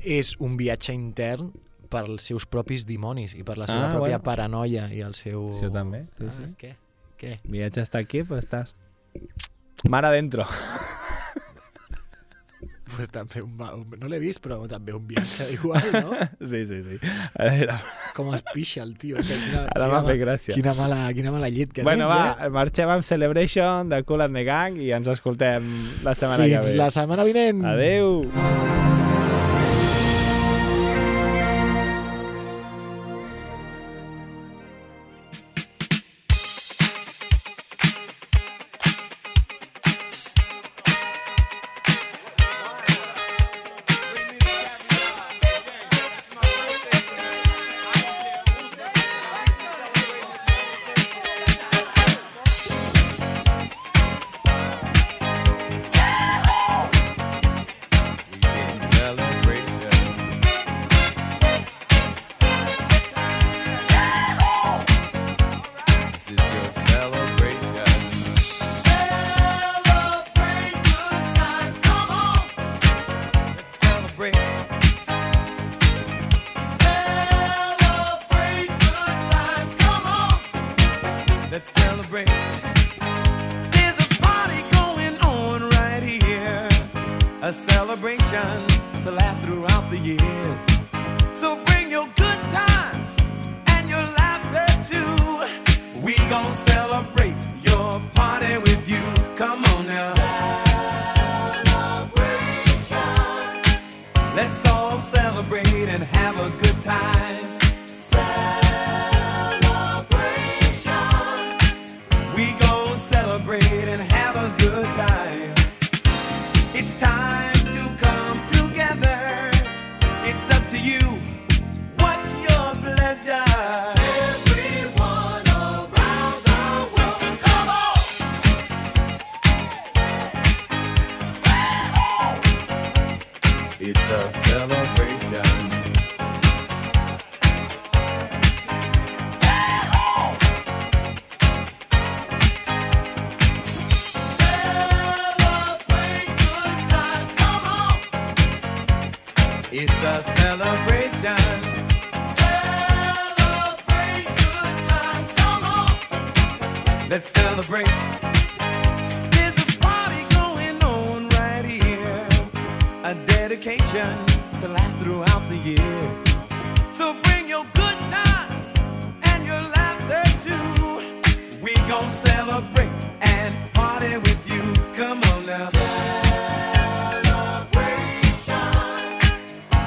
[0.01, 1.51] És un viatge intern
[1.89, 4.23] per als seus propis dimonis i per la seva Ah, pròpia bueno.
[4.25, 5.45] paranoia i el seu...
[5.53, 6.47] Això també, sí, ah, sí.
[6.59, 6.73] Què?
[7.21, 7.35] Què?
[7.45, 8.73] Viatge hasta aquí, pues estàs...
[9.89, 10.45] Mar adentro.
[12.95, 16.15] Pues també un, un, no l'he vist, però també un viatge igual, no?
[16.39, 16.99] Sí, sí, sí.
[17.35, 17.77] A veure,
[18.15, 19.19] Com es pixa el tio.
[19.19, 20.55] Que quina, Ara m'ha fet gràcia.
[20.55, 24.39] Quina mala, quina mala llet que bueno, tens, va, marxem amb Celebration de Cool and
[24.39, 25.67] the Gang i ens escoltem
[26.07, 26.19] la eh?
[26.21, 26.79] setmana que Fins ve.
[26.79, 27.65] la setmana vinent.
[27.75, 28.21] Adeu.
[28.31, 28.94] pleasure.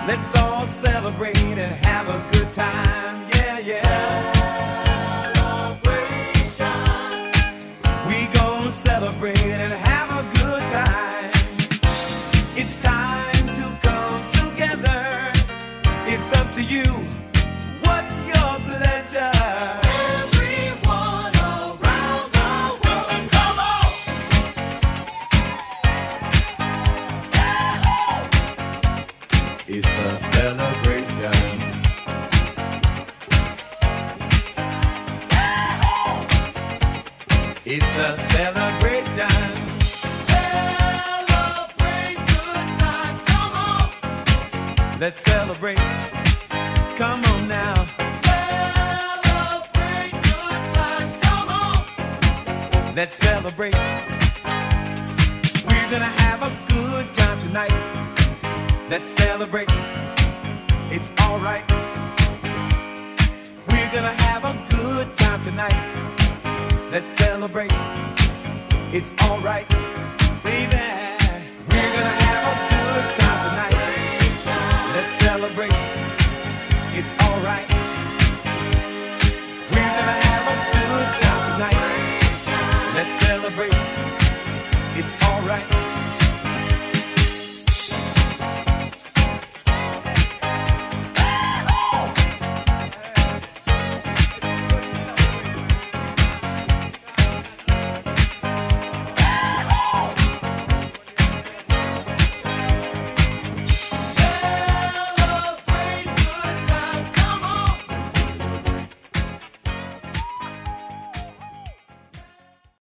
[0.09, 0.47] Let's all